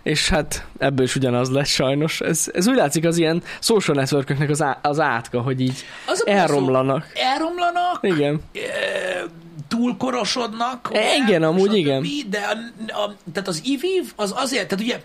[0.04, 2.22] és hát ebből is ugyanaz lesz sajnos.
[2.22, 6.24] Ez, ez úgy látszik az ilyen social networköknek az, á, az átka, hogy így Az
[6.26, 7.12] a elromlanak.
[7.14, 8.42] Elromlanak, Igen.
[8.54, 8.60] ö,
[9.76, 10.90] túlkorosodnak.
[10.94, 12.02] E, igen, amúgy igen.
[12.02, 15.02] többi, De a, a, tehát az IVIV az azért, tehát ugye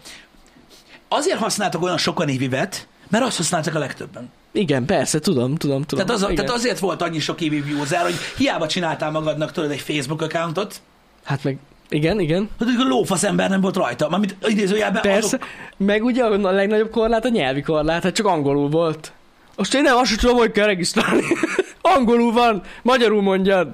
[1.09, 4.31] azért használtak olyan sokan IVIV-et, mert azt használtak a legtöbben.
[4.53, 6.07] Igen, persze, tudom, tudom, tudom.
[6.07, 6.35] Tehát, az, igen.
[6.45, 10.81] tehát azért volt annyi sok EV user, hogy hiába csináltál magadnak tudod egy Facebook accountot,
[11.25, 11.59] Hát meg,
[11.89, 12.49] igen, igen.
[12.59, 14.09] hogy a lófasz ember nem volt rajta.
[14.09, 15.27] Mármint idézőjelben Persze.
[15.27, 15.47] azok,
[15.77, 19.13] Meg ugye a legnagyobb korlát a nyelvi korlát, hát csak angolul volt.
[19.57, 21.23] Most én nem azt sem tudom, hogy kell regisztrálni.
[21.97, 23.69] angolul van, magyarul mondjad.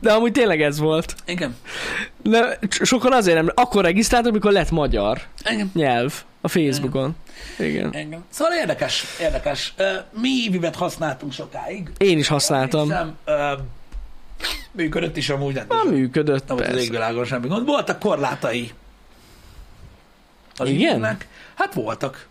[0.00, 1.14] De amúgy tényleg ez volt.
[1.26, 1.56] Igen.
[2.22, 5.70] De sokan azért nem, akkor regisztráltak, amikor lett magyar Igen.
[5.74, 7.16] nyelv a Facebookon.
[7.58, 7.94] Igen.
[7.94, 8.24] Igen.
[8.28, 9.74] Szóval érdekes, érdekes.
[10.20, 11.90] Mi EV-vet használtunk sokáig.
[11.98, 12.82] Én is használtam.
[12.82, 13.16] Hiszem,
[14.72, 15.86] Működött is amúgy Na, rendesen.
[15.86, 17.66] működött, Nem volt az égvilágon semmi gond.
[17.66, 18.70] Voltak korlátai.
[20.56, 20.80] Az Igen?
[20.80, 21.28] időnek.
[21.54, 22.26] Hát voltak.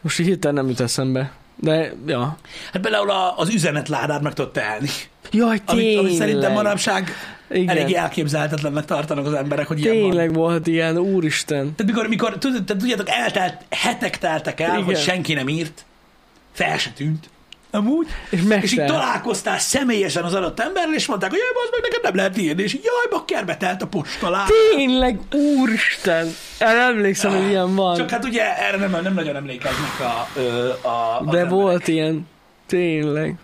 [0.00, 1.32] Most így hirtelen nem jut eszembe.
[1.56, 2.36] De, ja.
[2.72, 4.88] Hát például az üzenetládát meg tudod teelni.
[5.30, 6.04] Jaj, Amit, tényleg.
[6.04, 7.10] amit szerintem manapság
[7.50, 7.68] Igen.
[7.68, 10.08] eléggé elképzelhetetlennek tartanak az emberek, hogy ilyen van.
[10.10, 11.74] Tényleg volt ilyen, úristen.
[11.74, 14.84] Tehát mikor, mikor tudjátok, eltelt, hetek teltek el, Igen.
[14.84, 15.84] hogy senki nem írt,
[16.52, 17.28] fel se tűnt.
[17.70, 18.06] Amúgy.
[18.30, 22.02] És És így találkoztál személyesen az adott emberrel, és mondták, hogy jaj, az meg neked
[22.02, 24.44] nem lehet írni, és így, jaj, bakkerbe telt a postalá.
[24.74, 25.18] Tényleg,
[25.58, 26.28] úristen.
[26.58, 27.96] El emlékszem, hogy ilyen van.
[27.96, 30.38] Csak hát ugye erre nem, nem nagyon emlékeznek a,
[30.88, 32.26] a az De volt ilyen.
[32.66, 33.34] Tényleg.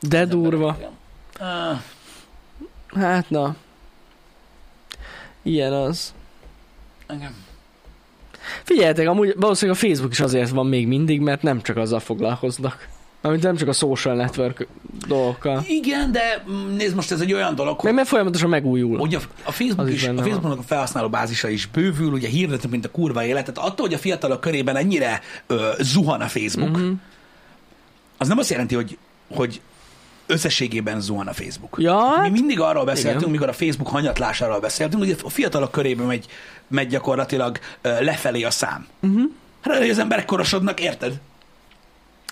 [0.00, 0.78] De durva.
[2.94, 3.56] Hát na.
[5.42, 6.14] Ilyen az.
[7.14, 7.34] igen.
[8.64, 12.88] Figyeljetek, amúgy valószínűleg a Facebook is azért van még mindig, mert nem csak azzal foglalkoznak.
[13.22, 14.66] Amit nem csak a social network
[15.08, 15.64] dolgokkal.
[15.66, 16.44] Igen, de
[16.76, 18.98] nézd most ez egy olyan dolog, hogy mert folyamatosan megújul.
[18.98, 20.14] Ugye a, a Facebook is is, a.
[20.16, 23.58] Facebooknak a felhasználó bázisa is bővül, ugye hirdetünk, mint a kurva életet.
[23.58, 26.90] Attól, hogy a fiatalok körében ennyire ö, zuhan a Facebook, Mhm.
[28.18, 28.98] az nem azt jelenti, hogy,
[29.34, 29.60] hogy
[30.30, 31.76] összességében zuhan a Facebook.
[31.78, 33.30] Ja, Mi hát, mindig arról beszéltünk, igen.
[33.30, 36.26] mikor a Facebook hanyatlásáról beszéltünk, hogy a fiatalok körében megy,
[36.68, 38.86] megy gyakorlatilag lefelé a szám.
[39.00, 39.22] uh-huh.
[39.60, 41.20] Hát hogy az emberek korosodnak, érted?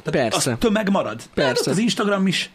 [0.05, 0.51] Tehát Persze.
[0.53, 1.23] Az tömeg marad.
[1.35, 1.49] Persze.
[1.49, 2.51] Hát ott az Instagram is.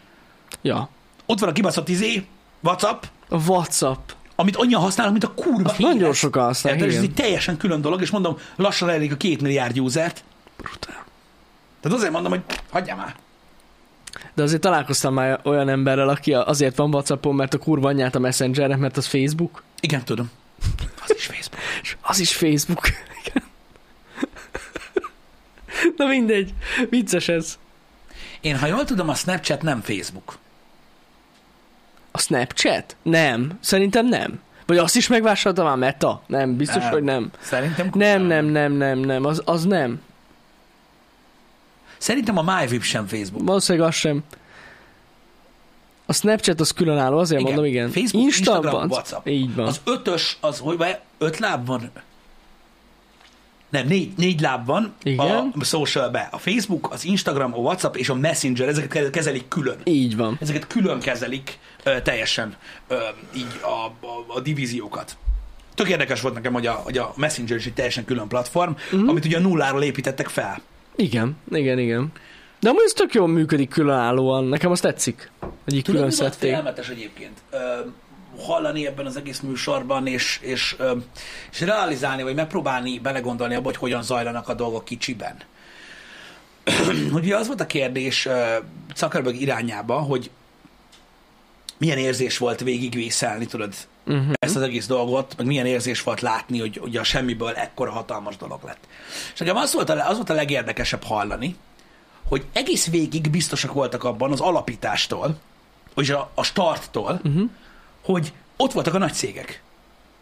[0.62, 0.90] ja.
[1.26, 2.26] Ott van a kibaszott izé,
[2.64, 4.10] WhatsApp, A WhatsApp.
[4.36, 6.14] amit annyian használnak, mint a kurva Azt nagyon élet.
[6.14, 6.98] sokan használják, Érted?
[6.98, 10.24] Ez egy teljesen külön dolog, és mondom, lassan elérik a két milliárd usert.
[10.58, 11.06] Brutál.
[11.82, 12.42] Tehát azért mondom, hogy
[12.72, 13.16] hagyjál már.
[14.34, 18.20] De azért találkoztam már olyan emberrel, aki azért van Whatsappon, mert a kurva anyját a
[18.20, 19.64] Messengernek, mert az Facebook.
[19.80, 20.32] Igen, tudom.
[21.04, 21.62] Az is Facebook.
[22.02, 22.88] Az is Facebook.
[23.26, 23.44] Igen.
[25.98, 26.54] Na mindegy.
[26.90, 27.58] Vicces ez.
[28.42, 30.38] Én, ha jól tudom, a Snapchat nem Facebook.
[32.12, 32.96] A Snapchat?
[33.02, 33.58] Nem.
[33.60, 34.42] Szerintem nem.
[34.66, 36.24] Vagy azt is megvásárolta már Meta?
[36.28, 36.92] Nem, biztos, Nem.
[36.92, 37.32] hogy nem.
[37.42, 39.26] Szerintem kurva Nem, nem, nem, nem, nem.
[39.26, 40.02] Az, az nem.
[42.04, 43.48] Szerintem a MyVip sem Facebook.
[43.48, 44.24] Valószínűleg az sem.
[46.06, 47.54] A Snapchat az különálló, azért Igen.
[47.54, 47.90] mondom, igen.
[47.90, 48.90] Facebook, Instagram, van.
[48.92, 49.28] WhatsApp.
[49.28, 49.68] Így van.
[49.68, 50.88] Az ötös, az hogy van?
[51.18, 51.92] Öt láb van?
[53.70, 55.54] Nem, négy, négy láb van Igen.
[55.60, 56.28] a socialbe.
[56.32, 59.78] A Facebook, az Instagram, a WhatsApp és a Messenger, ezeket kezelik külön.
[59.84, 60.38] Így van.
[60.42, 62.56] Ezeket külön kezelik ö, teljesen
[62.88, 62.98] ö,
[63.36, 65.18] így a, a, a divíziókat.
[65.76, 69.10] Tök érdekes volt nekem, hogy a, hogy a Messenger is egy teljesen külön platform, uh-huh.
[69.10, 70.62] amit ugye a nulláról építettek fel.
[70.96, 72.12] Igen, igen, igen.
[72.60, 74.44] De amúgy ez tök jól működik különállóan.
[74.46, 76.40] Nekem azt tetszik, hogy így Tudod, külön szedték.
[76.40, 77.42] félelmetes egyébként?
[77.52, 77.58] Ö,
[78.38, 80.92] hallani ebben az egész műsorban, és, és, ö,
[81.52, 85.36] és realizálni, vagy megpróbálni belegondolni abba, hogy hogyan zajlanak a dolgok kicsiben.
[87.14, 88.56] Ugye az volt a kérdés ö,
[88.96, 90.30] Zuckerberg irányába, hogy
[91.84, 93.74] milyen érzés volt végigvészelni, tudod,
[94.06, 94.34] Uh-huh.
[94.40, 98.38] ezt az egész dolgot, meg milyen érzés volt látni, hogy, hogy a semmiből ekkora hatalmas
[98.38, 98.88] dolog lett.
[99.34, 101.56] És nekem az volt, a, az volt a legérdekesebb hallani,
[102.28, 105.38] hogy egész végig biztosak voltak abban az alapítástól,
[105.94, 107.50] vagy a, a starttól, uh-huh.
[108.04, 109.62] hogy ott voltak a nagy cégek.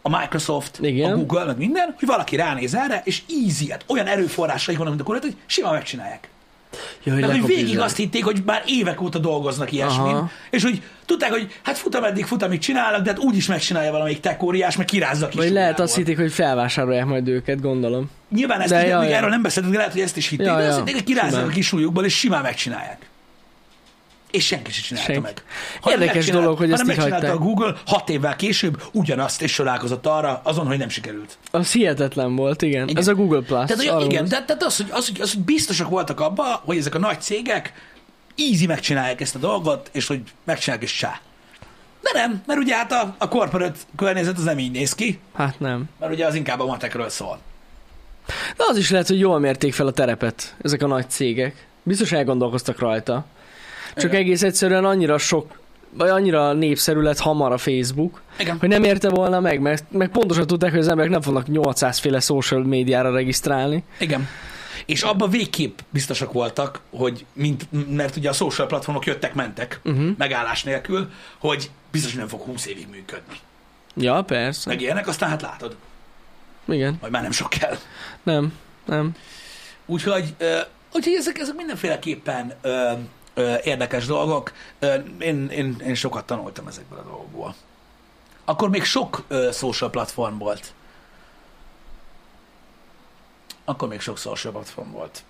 [0.02, 1.12] A Microsoft, Igen.
[1.12, 5.06] a Google, meg minden, hogy valaki ránéz erre, és easy, hát olyan erőforrásaik vannak, mint
[5.06, 6.28] a kurat, hogy simán megcsinálják.
[7.02, 10.30] Ja, hogy hogy végig azt hitték, hogy már évek óta dolgoznak ilyesmin, Aha.
[10.50, 13.90] és hogy tudták, hogy hát fut ameddig fut, amit csinálnak, de hát úgy is megcsinálja
[13.90, 15.36] valamelyik tekóriás, meg kirázza ki.
[15.36, 18.10] Vagy lehet azt hitték, hogy felvásárolják majd őket, gondolom.
[18.30, 20.62] Nyilván ezt De ja, ja, erről nem beszéltünk, lehet, hogy ezt is hitték, Ja, de
[20.62, 20.76] azt ja.
[20.76, 21.48] hitték, hogy kirázzák Simán.
[21.48, 23.10] a kis súlyukból, és simán megcsinálják.
[24.32, 25.20] És senki sem csinálta Senki.
[25.22, 25.44] meg.
[25.92, 27.32] Érdekes megcsinált- dolog, hogy ezt így hagyták.
[27.34, 31.38] a Google hat évvel később ugyanazt, és találkozott arra, azon, hogy nem sikerült.
[31.50, 32.88] Az hihetetlen volt, igen.
[32.88, 32.96] Igen.
[32.96, 33.66] Ez a Google Plus.
[33.70, 36.76] Tehát, hogy, igen, tehát, tehát az, hogy, az, hogy, az, hogy biztosak voltak abban, hogy
[36.76, 37.72] ezek a nagy cégek
[38.36, 41.20] easy megcsinálják ezt a dolgot, és hogy megcsinálják és sá.
[42.00, 45.60] De nem, mert ugye hát a, a corporate környezet az nem így néz ki, Hát
[45.60, 45.84] nem.
[46.00, 47.38] mert ugye az inkább a matekről szól.
[48.56, 51.66] De az is lehet, hogy jól mérték fel a terepet, ezek a nagy cégek.
[51.82, 53.24] Biztos elgondolkoztak rajta.
[53.94, 54.20] Csak Igen.
[54.20, 55.58] egész egyszerűen annyira sok,
[55.90, 58.56] vagy annyira népszerű lett hamar a Facebook, Igen.
[58.58, 61.98] hogy nem érte volna meg, mert meg pontosan tudták, hogy az emberek nem fognak 800
[61.98, 63.84] féle social médiára regisztrálni.
[63.98, 64.28] Igen.
[64.86, 70.10] És abban végképp biztosak voltak, hogy mint, mert ugye a social platformok jöttek-mentek Uh-huh.
[70.18, 73.34] megállás nélkül, hogy biztos, hogy nem fog 20 évig működni.
[73.96, 74.68] Ja, persze.
[74.70, 75.76] Meg ilyenek, aztán hát látod,
[76.68, 76.96] Igen.
[77.00, 77.76] hogy már nem sok kell.
[78.22, 78.52] Nem,
[78.86, 79.10] nem.
[79.86, 80.58] Úgyhogy, ö,
[80.94, 82.90] úgyhogy ezek, ezek mindenféleképpen ö,
[83.64, 84.52] érdekes dolgok.
[85.18, 87.54] Én, én, én sokat tanultam ezekből a dolgokból.
[88.44, 90.72] Akkor még sok social platform volt.
[93.64, 95.22] Akkor még sok social platform volt.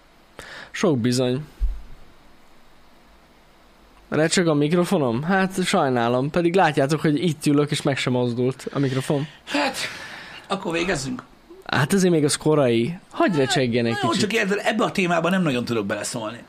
[0.70, 1.44] Sok bizony.
[4.09, 5.22] Recseg a mikrofonom?
[5.22, 9.26] Hát sajnálom, pedig látjátok, hogy itt ülök, és meg sem mozdult a mikrofon.
[9.44, 9.76] Hát,
[10.46, 11.22] akkor végezzünk.
[11.66, 12.98] Hát azért még az korai.
[13.11, 14.22] Hagyj recsegjen egy Jó, kicsit.
[14.22, 16.44] csak érted, ebbe a témában nem nagyon tudok beleszólni.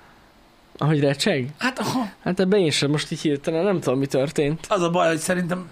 [0.77, 1.49] Ahogy recseg?
[1.57, 4.65] Hát aha, Hát ebben én sem most így hirtelen nem tudom, mi történt.
[4.69, 5.69] az a baj, hogy szerintem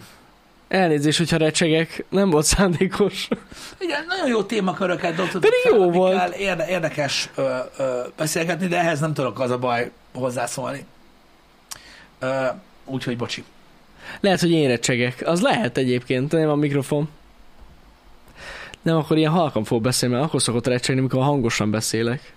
[0.68, 3.28] Elnézést, hogyha recsegek, nem volt szándékos.
[3.80, 5.41] igen, nagyon jó témaköröket dobtad.
[5.41, 6.36] Pedig fel, jó volt.
[6.36, 10.86] Érde, érdekes ö, ö, beszélgetni, de ehhez nem tudok az a baj hozzászólni.
[12.20, 12.45] Ö,
[12.86, 13.43] úgyhogy bocsi.
[14.20, 15.22] Lehet, hogy én recsegek.
[15.26, 17.10] Az lehet egyébként, nem a mikrofon.
[18.82, 22.34] Nem, akkor ilyen halkan fog beszélni, mert akkor szokott recsegni, mikor hangosan beszélek.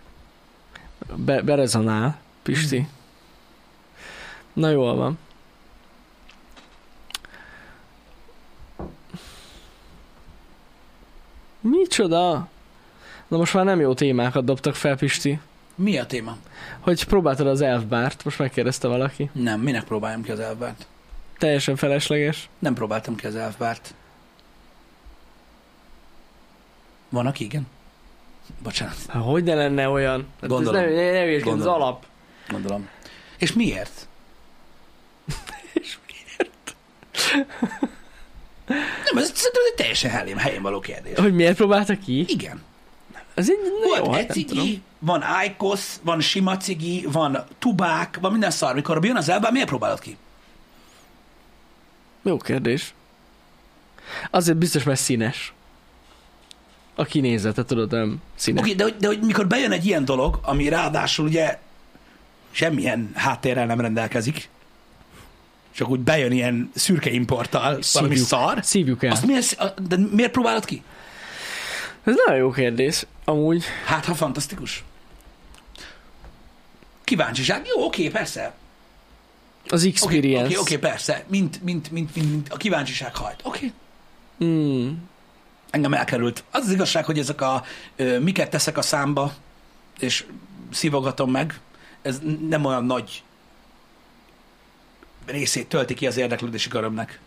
[1.17, 2.89] Be, berezonál, Pisti.
[4.53, 5.19] Na jól van.
[11.61, 12.49] Micsoda?
[13.29, 15.41] Na most már nem jó témákat dobtak fel, Pisti.
[15.75, 16.37] Mi a téma?
[16.81, 19.31] Hogy próbáltad az elfbárt, most megkérdezte valaki.
[19.33, 20.87] Nem, minek próbáljam ki az elvárt?
[21.39, 22.49] Teljesen felesleges.
[22.59, 23.95] Nem próbáltam ki az elvárt.
[27.09, 27.67] Van, aki igen?
[28.63, 30.27] Bocsánat, Hát hogy ne lenne olyan?
[30.41, 30.81] Hát Gondolom.
[30.83, 31.75] Ez nem, nem, nem az Gondolom.
[31.75, 32.07] alap.
[32.49, 32.89] Gondolom.
[33.39, 34.09] És miért?
[35.73, 35.97] És
[38.67, 41.19] Nem, ez szerintem egy teljesen helyén, helyén való kérdés.
[41.19, 42.25] Hogy miért próbálta ki?
[42.29, 42.63] Igen.
[43.35, 48.51] Ez egy Volt jó, hát ecigi, van ájkosz, van sima cigi, van tubák, van minden
[48.51, 48.75] szar.
[48.75, 50.17] Mikor jön az elbár, miért próbálod ki?
[52.23, 52.95] Jó kérdés.
[54.31, 55.53] Azért biztos, mert színes.
[56.95, 58.63] A kinézete, tudod, nem színes.
[58.63, 61.59] Oké, okay, de, de hogy mikor bejön egy ilyen dolog, ami ráadásul ugye
[62.55, 64.49] semmilyen háttérrel nem rendelkezik,
[65.75, 67.83] csak úgy bejön ilyen szürke importtal, valami
[68.15, 68.27] Szívjuk.
[68.27, 69.13] szar, Szívjuk el.
[69.13, 70.83] azt miért, de miért próbálod ki?
[72.05, 73.07] Ez nagyon jó kérdés.
[73.25, 73.65] Amúgy.
[73.87, 74.85] Hát, ha fantasztikus.
[77.05, 77.67] Kíváncsiság.
[77.77, 78.53] Jó, oké, persze.
[79.69, 80.45] Az Oké, experience.
[80.47, 81.25] oké, oké, persze.
[81.27, 83.41] Mint, mint, mint, mint, mint a kíváncsiság hajt.
[83.43, 83.73] Oké.
[84.45, 84.89] Mm.
[85.71, 86.45] Engem elkerült.
[86.51, 87.65] Az az igazság, hogy ezek a
[87.97, 89.35] ö, miket teszek a számba,
[89.99, 90.25] és
[90.71, 91.61] szívogatom meg,
[92.05, 93.23] ez nem olyan nagy
[95.27, 97.21] részét tölti ki az érdeklődési körömnek.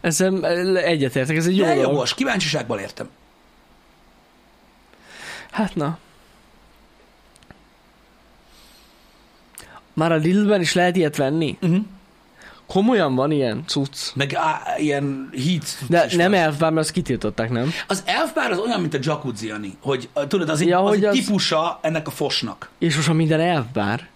[0.00, 1.92] Ezzel egyetértek, ez egy jó Jó, De dolog.
[1.92, 3.08] jogos, kíváncsiságból értem.
[5.50, 5.98] Hát na.
[9.92, 11.58] Már a Lidlben is lehet ilyet venni?
[11.60, 11.84] Uh-huh.
[12.72, 13.98] Komolyan van ilyen cucc?
[14.14, 15.64] Meg á, ilyen heat.
[15.88, 16.40] De nem van.
[16.40, 17.72] elfbár, mert azt kitiltották, nem?
[17.88, 21.14] Az elfbár az olyan, mint a jacuzzi, Jani, hogy tudod, az Ja, az egy az-
[21.14, 22.68] típusa ennek a fosnak.
[22.78, 24.08] És most már minden elfbár?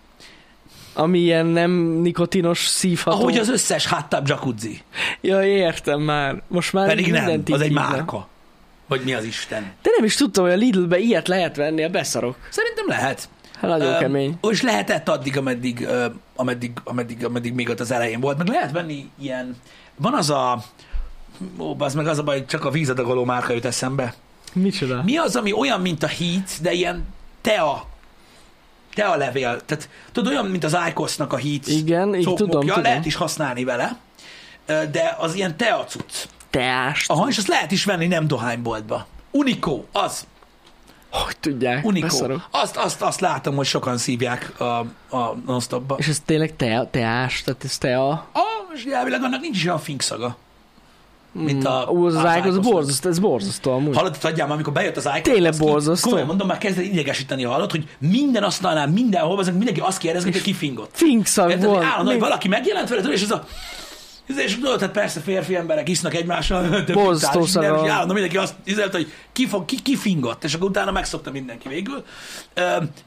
[0.93, 3.17] Ami ilyen nem nikotinos szívható.
[3.17, 4.81] Ahogy az összes hot tub jacuzzi.
[5.21, 6.43] Ja, értem már.
[6.49, 8.29] Most már Pedig nem, az így egy márka.
[8.89, 9.73] Vagy mi az Isten.
[9.83, 12.37] De nem is tudtam, hogy a Lidlbe ilyet lehet venni, a beszarok.
[12.51, 13.29] Szerintem lehet.
[13.55, 14.39] Hát nagyon Öm, kemény.
[14.51, 15.89] És lehetett addig, ameddig,
[16.37, 18.39] ameddig, ameddig, ameddig még ott az elején volt.
[18.39, 19.57] Meg lehet venni ilyen...
[19.97, 20.63] Van az a...
[21.59, 24.15] Ó, az meg az a baj, hogy csak a vízadagoló márka jut eszembe.
[24.53, 25.03] Micsoda?
[25.03, 27.07] Mi az, ami olyan, mint a Heat, de ilyen
[27.41, 27.93] tea
[28.95, 29.61] tea levél.
[29.65, 32.83] Tehát tudod, olyan, mint az Icosnak a Heat Igen, így tudom, tudom.
[32.83, 33.97] lehet is használni vele,
[34.67, 36.27] de az ilyen tea cucc.
[36.51, 37.11] Teást.
[37.11, 39.07] Aha, és azt lehet is venni nem dohányboltba.
[39.31, 40.27] Unico, az.
[41.23, 42.01] Hogy tudják?
[42.01, 42.49] Beszarok.
[42.51, 44.65] Azt, azt, azt látom, hogy sokan szívják a,
[45.17, 45.95] a non-stopba.
[45.99, 47.43] És ez tényleg te, teás?
[47.43, 48.09] Tehát ez tea?
[48.33, 48.43] Ah,
[48.75, 50.37] és elvileg annak nincs is olyan finkszaga.
[51.33, 53.97] Mint a- Ú, az, az az, az borzasztó, ez borzasztó amúgy.
[53.97, 56.07] Hallod, adjál már, amikor bejött az Icon, Tényleg borzasztó.
[56.09, 60.43] Komolyan mondom, már kezdett idegesíteni, hallod, hogy minden asztalnál, mindenhol, azok mindenki azt kérdezik, hogy
[60.43, 61.01] ki fingott.
[61.01, 61.83] Érted, hogy volt.
[61.85, 63.45] állandó, hogy Mi- valaki megjelent veled, és ez a
[64.27, 68.55] és tudod, hát persze férfi emberek isznak egymással, de Borzasztó minden, és állandó mindenki azt
[68.67, 72.05] üzelte, hogy ki, fog, ki, ki fingott, és akkor utána megszokta mindenki végül.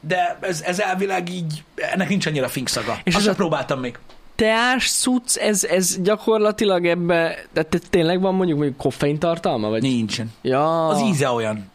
[0.00, 2.92] De ez, ez elvileg így, ennek nincs annyira finkszaga.
[3.04, 3.98] És És azt a- próbáltam még.
[4.34, 9.68] Teás cucc, ez, ez gyakorlatilag ebbe, de te- tényleg van mondjuk, mondjuk koffein tartalma?
[9.68, 9.82] Vagy?
[9.82, 10.32] Nincsen.
[10.42, 10.86] Ja.
[10.86, 11.70] Az íze olyan.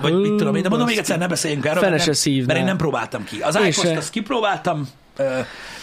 [0.00, 2.64] Vagy mit tudom én, de mondom még egyszer, ne beszéljünk erről, mert, nem, mert én
[2.64, 3.40] nem próbáltam ki.
[3.40, 3.96] Az se.
[3.96, 4.88] azt kipróbáltam,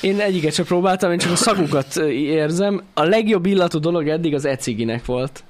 [0.01, 2.83] Én egyiket sem próbáltam, én csak a szagukat érzem.
[2.93, 5.43] A legjobb illatú dolog eddig az eciginek volt.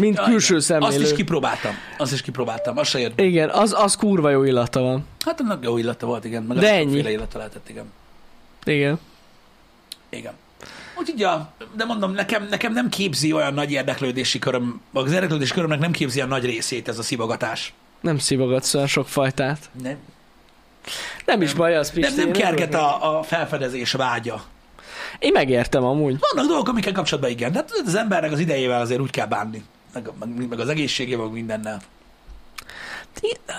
[0.00, 1.02] Mint ja, külső szemlélő.
[1.02, 1.72] Azt is kipróbáltam.
[1.98, 2.78] Azt is kipróbáltam.
[2.78, 3.20] Azt se jött.
[3.20, 5.06] Igen, az, az kurva jó illata van.
[5.24, 6.42] Hát annak jó illata volt, igen.
[6.42, 6.98] Meg De ennyi.
[6.98, 7.84] illata lehetett, igen.
[8.64, 8.98] Igen.
[10.08, 10.32] Igen.
[10.98, 15.78] Úgyhogy, ja, de mondom, nekem, nekem nem képzi olyan nagy érdeklődési köröm, az érdeklődési körömnek
[15.78, 17.72] nem képzi olyan nagy részét ez a szivogatás.
[18.00, 19.70] Nem szívogatsz olyan sok fajtát.
[19.82, 19.96] Nem,
[21.24, 21.56] Nem is Nem.
[21.56, 22.16] baj az, nem, Pisti.
[22.18, 24.44] nem én kerget a, a felfedezés vágya.
[25.18, 26.16] Én megértem amúgy.
[26.32, 29.62] Vannak dolgok, amikkel kapcsolatban igen, de tudod, az embernek az idejével azért úgy kell bánni.
[29.92, 31.80] Meg, meg, meg az egészségével, meg mindennel.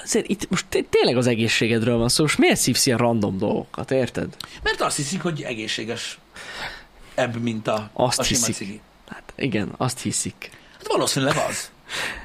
[0.04, 3.92] Azért itt most té- tényleg az egészségedről van szó, most miért szívsz ilyen random dolgokat,
[3.92, 4.36] érted?
[4.64, 6.20] Mert azt hiszik, hogy egészséges
[7.16, 8.56] ebb, mint a, Azt a sima hiszik.
[8.68, 8.82] cigi.
[9.10, 10.50] Hát igen, azt hiszik.
[10.78, 11.70] Hát valószínűleg az.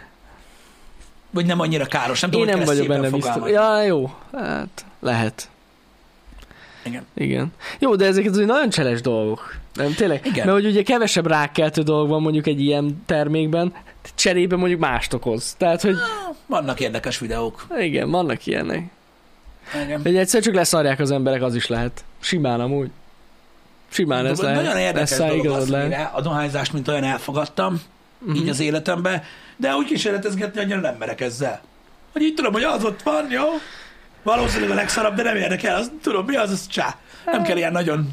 [1.30, 3.50] Vagy nem annyira káros, nem Én tudom, nem vagyok benne biztos.
[3.50, 4.14] Ja, jó.
[4.32, 5.48] Hát, lehet.
[6.84, 7.06] Igen.
[7.14, 7.52] Igen.
[7.78, 9.54] Jó, de ezek azért nagyon cseles dolgok.
[9.74, 10.26] Nem, tényleg?
[10.26, 10.46] Igen.
[10.46, 13.72] Mert hogy ugye kevesebb rákkeltő dolog van mondjuk egy ilyen termékben,
[14.14, 15.54] cserébe mondjuk mást okoz.
[15.58, 15.96] Tehát, hogy
[16.46, 17.66] Vannak érdekes videók.
[17.78, 18.82] igen, vannak ilyenek.
[19.84, 20.02] Igen.
[20.02, 22.04] Hogy egyszer csak leszarják az emberek, az is lehet.
[22.20, 22.90] Simán amúgy.
[23.88, 24.62] Simán ez lehet.
[24.62, 26.14] Nagyon érdekes Leszár, dolog az, lehet.
[26.14, 27.80] a dohányzást, mint olyan elfogadtam,
[28.22, 28.34] Mhm.
[28.34, 29.22] így az életemben,
[29.56, 31.60] de úgy kísérletezgetni annyira nem merek ezzel.
[32.12, 33.44] Hogy így tudom, hogy az ott van, jó?
[34.22, 36.96] Valószínűleg a legszarabb, de nem érdekel, az, tudom, mi az, az csá.
[37.24, 38.08] Nem kell ilyen nagyon,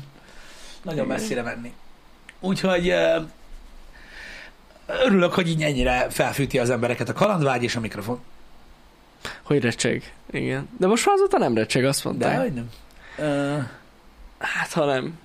[0.83, 1.73] nagyon messzire menni.
[2.39, 2.93] Úgyhogy
[4.87, 8.19] örülök, hogy így ennyire felfűti az embereket a kalandvágy és a mikrofon.
[9.43, 10.13] Hogy recseg.
[10.31, 10.69] Igen.
[10.79, 12.39] De most már azóta nem recseg, azt De mondták.
[12.39, 12.69] hogy nem.
[13.17, 13.57] Ö,
[14.39, 15.19] Hát, ha nem.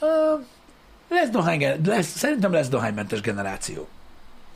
[0.00, 0.34] ö,
[1.14, 3.88] lesz dohány, lesz, szerintem lesz dohánymentes generáció.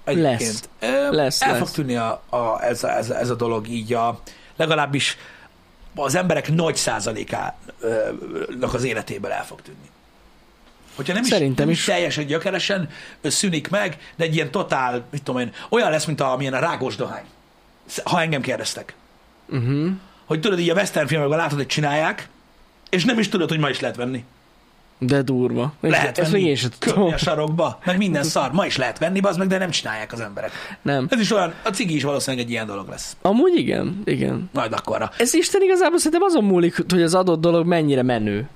[0.05, 0.69] Egyébként.
[0.81, 1.59] Ö, Lesz, El lesz.
[1.59, 4.21] fog tűnni a, a, ez, a, ez, a, ez a dolog így a,
[4.57, 5.17] legalábbis
[5.95, 7.55] az emberek nagy százalékának
[8.75, 9.89] az életéből el fog tűnni.
[10.97, 11.85] Hogyha nem Szerintem is is.
[11.85, 12.89] teljesen gyökeresen
[13.23, 16.59] szűnik meg, de egy ilyen totál, mit tudom én, olyan lesz, mint a, amilyen a
[16.59, 17.25] rágós dohány.
[18.05, 18.95] Ha engem kérdeztek.
[19.49, 19.89] Uh-huh.
[20.25, 22.29] Hogy tudod, így a western filmekben látod, hogy csinálják,
[22.91, 24.25] és nem is tudod, hogy ma is lehet venni.
[24.99, 25.73] De durva.
[25.81, 27.13] Lehet Ezt venni még köpni tudom.
[27.13, 28.53] a sarokba, meg minden szar.
[28.53, 30.51] Ma is lehet venni, az meg, de nem csinálják az emberek.
[30.83, 31.07] Nem.
[31.11, 33.17] Ez is olyan, a cigi is valószínűleg egy ilyen dolog lesz.
[33.23, 34.51] Amúgy igen, igen.
[34.53, 35.11] Majd akkorra.
[35.19, 38.49] Ez Isten igazából szerintem azon múlik, hogy az adott dolog mennyire menő.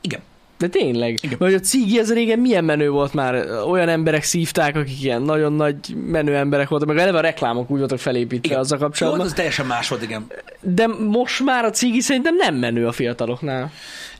[0.00, 0.20] Igen.
[0.58, 1.18] De tényleg.
[1.22, 1.36] Igen.
[1.40, 3.46] Mert a cigi az régen milyen menő volt már.
[3.68, 7.78] Olyan emberek szívták, akik ilyen nagyon nagy menő emberek voltak, meg eleve a reklámok úgy
[7.78, 8.58] voltak felépítve Igen.
[8.58, 9.26] azzal Jó, kapcsolatban.
[9.26, 10.26] az teljesen más volt, igen.
[10.60, 13.70] De most már a cigi szerintem nem menő a fiataloknál.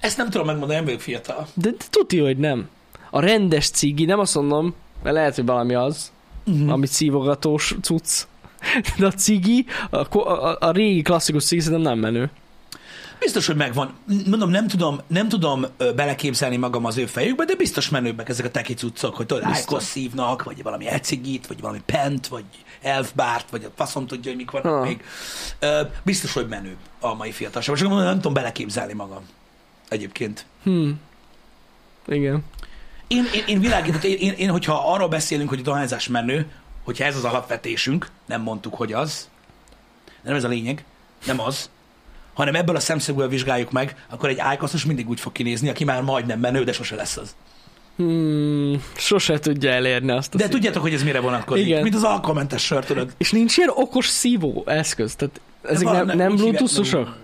[0.01, 1.47] Ezt nem tudom megmondani, nem vagyok fiatal.
[1.55, 2.69] De, de tudja, hogy nem.
[3.11, 6.13] A rendes cigi, nem azt mondom, mert lehet, hogy valami az,
[6.47, 6.73] Uh-huh.
[6.73, 8.23] amit szívogatós cucc.
[8.99, 12.31] De a cigi, a, a, a régi klasszikus cigi szerintem nem menő.
[13.19, 13.93] Biztos, hogy megvan.
[14.27, 18.51] Mondom, nem tudom, nem tudom beleképzelni magam az ő fejükbe, de biztos menőbbek ezek a
[18.51, 19.57] teki cuccok, hogy tudod.
[19.61, 22.45] Icos szívnak, vagy valami ecigit, vagy valami pent, vagy
[22.83, 24.85] elfbárt, vagy a faszom tudja, hogy mik vannak Ha.
[24.85, 25.05] még.
[25.59, 27.77] Ö, biztos, hogy menőbb a mai fiatalság.
[27.77, 29.23] Csak mondom, nem tudom beleképzelni magam.
[29.89, 30.47] Egyébként.
[30.63, 30.91] Hm.
[32.07, 32.45] Igen.
[33.07, 36.47] Én, én, én világított, én, én, én, hogyha arról beszélünk, hogy a dohányzás menő,
[36.85, 39.29] hogyha ez az alapvetésünk, nem mondtuk, hogy az,
[40.23, 40.85] nem ez a lényeg,
[41.27, 41.71] nem az,
[42.39, 46.03] hanem ebből a szemszögből vizsgáljuk meg, akkor egy ájkaszos mindig úgy fog kinézni, aki már
[46.03, 47.35] majdnem menő, de sose lesz az.
[47.97, 50.55] Hmm, sose tudja elérni azt a De szint.
[50.55, 51.67] tudjátok, hogy ez mire vonatkozik?
[51.67, 51.83] Igen.
[51.83, 53.13] Mint az alkoholmentes sör, tudod?
[53.17, 55.15] És nincs ilyen okos szívó eszköz?
[55.15, 57.17] Tehát ezek van, nem, nem, nem bluetoothosok?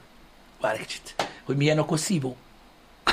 [0.61, 1.15] Várj egy kicsit.
[1.45, 2.37] Hogy milyen okos szívó?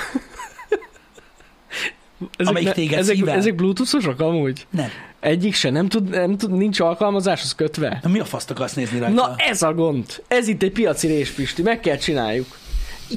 [2.37, 3.35] Ezek, Amelyik téged ezek, szível?
[3.35, 4.67] ezek bluetoothosok amúgy?
[4.69, 4.89] Nem.
[5.21, 7.99] Egyik se, nem tud, nem tud, nincs alkalmazáshoz kötve.
[8.03, 9.13] Na mi a faszt akarsz nézni rajta?
[9.15, 10.23] Na ez a gond.
[10.27, 12.45] Ez itt egy piaci réspisti, meg kell csináljuk.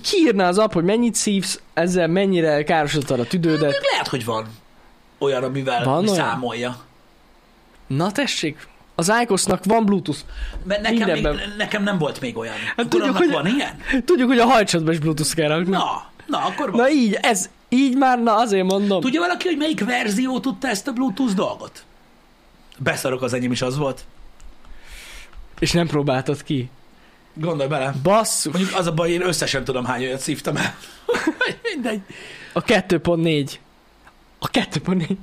[0.02, 3.70] Kiírná az app, hogy mennyit szívsz, ezzel mennyire károsítottad a tüdődet.
[3.70, 4.46] Még lehet, hogy van
[5.18, 6.14] olyan, amivel Van olyan?
[6.14, 6.76] számolja.
[7.86, 10.18] Na tessék, az iCosnak van Bluetooth.
[10.64, 11.28] Mert nekem, még,
[11.58, 12.54] nekem nem volt még olyan.
[12.76, 14.04] Hát tudjuk, hogy- van ilyen?
[14.04, 15.70] Tudjuk, hogy a hajcsatba is Bluetooth kell rakni.
[15.70, 16.80] Na, na, akkor van.
[16.80, 19.00] Na így, ez, így már, na azért mondom.
[19.00, 21.84] Tudja valaki, hogy melyik verzió tudta ezt a Bluetooth dolgot?
[22.78, 24.04] Beszarok, az enyém is az volt.
[25.58, 26.70] És nem próbáltad ki.
[27.34, 27.94] Gondolj bele.
[28.02, 28.52] Basszus.
[28.52, 30.74] Mondjuk az a baj, én összesen tudom, hány olyat szívtam el.
[31.72, 32.00] Mindegy.
[32.52, 33.50] A 2.4.
[34.38, 35.16] A 2.4.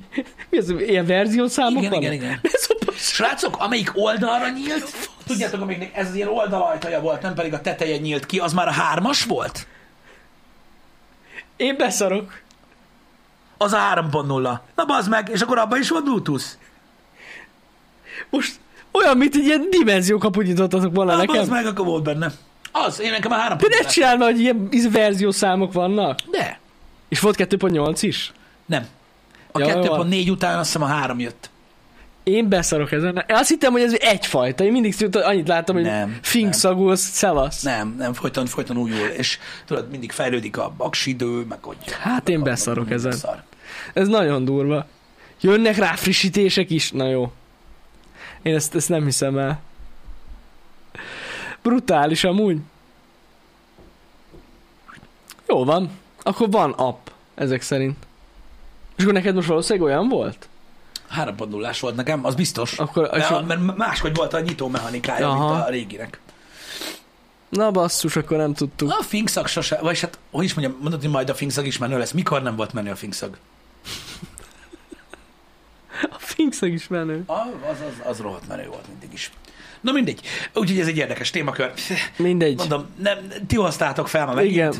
[0.49, 2.03] Mi az, ilyen verziószámok Igen, vannak?
[2.03, 2.39] igen, igen.
[2.41, 3.13] Basszus.
[3.13, 7.97] Srácok, amelyik oldalra nyílt, tudjátok, amelyiknek ez az ilyen oldalajtaja volt, nem pedig a teteje
[7.97, 9.67] nyílt ki, az már a hármas volt?
[11.55, 12.41] Én beszarok.
[13.57, 14.59] Az a 3.0.
[14.75, 16.45] Na bazd meg, és akkor abban is van Bluetooth.
[18.31, 18.59] Most
[18.91, 21.35] olyan, mint egy ilyen dimenziókaput nyitottatok volna Na nekem.
[21.35, 22.31] bazd meg, akkor volt benne.
[22.71, 26.19] Az, én nekem a 3 De ne csinálna, hogy ilyen verziószámok vannak.
[26.31, 26.59] De,
[27.09, 28.31] És volt 2.8 is?
[28.65, 28.85] nem.
[29.51, 31.49] A Ja, jó 2.4 után azt hiszem a 3 jött.
[32.23, 33.23] Én beszarok ezen.
[33.27, 34.63] Azt hittem, hogy ez egyfajta.
[34.63, 37.61] Én mindig annyit láttam, hogy Nem, finkszagú, az szevasz.
[37.61, 41.77] Nem, nem, folyton, folyton újul, és tudod, mindig fejlődik a baksidő, meg hogy...
[42.01, 43.11] Hát én beszarok ezen.
[43.11, 43.43] Szar.
[43.93, 44.85] Ez nagyon durva.
[45.41, 46.91] Jönnek rá frissítések is?
[46.91, 47.31] Na jó.
[48.41, 49.61] Én ezt, ezt nem hiszem el.
[51.61, 52.57] Brutális amúgy.
[55.47, 55.89] Jó van.
[56.23, 57.97] Akkor van app, ezek szerint.
[58.95, 60.47] És akkor neked most valószínűleg olyan volt?
[61.15, 62.79] 3.0-ás volt nekem, az biztos.
[62.79, 65.53] Akkor- mert, a- mert máshogy volt a nyitó mechanikája, Aha.
[65.53, 66.19] mint a réginek.
[67.49, 68.89] Na basszus, akkor nem tudtuk.
[68.99, 71.97] A finkszag sose, vagy hát, hogy is mondjam, mondod, hogy majd a finkszag is menő
[71.97, 72.11] lesz.
[72.11, 73.37] Mikor nem volt menő a finkszag?
[76.01, 77.23] A finkszeg is menő.
[77.25, 79.31] A, az, az, az rohadt menő volt mindig is.
[79.81, 80.21] Na mindegy.
[80.53, 81.71] Úgyhogy ez egy érdekes témakör.
[82.17, 82.57] Mindegy.
[82.57, 84.53] Mondom, nem, ti hoztátok fel ma megint.
[84.53, 84.73] Igen.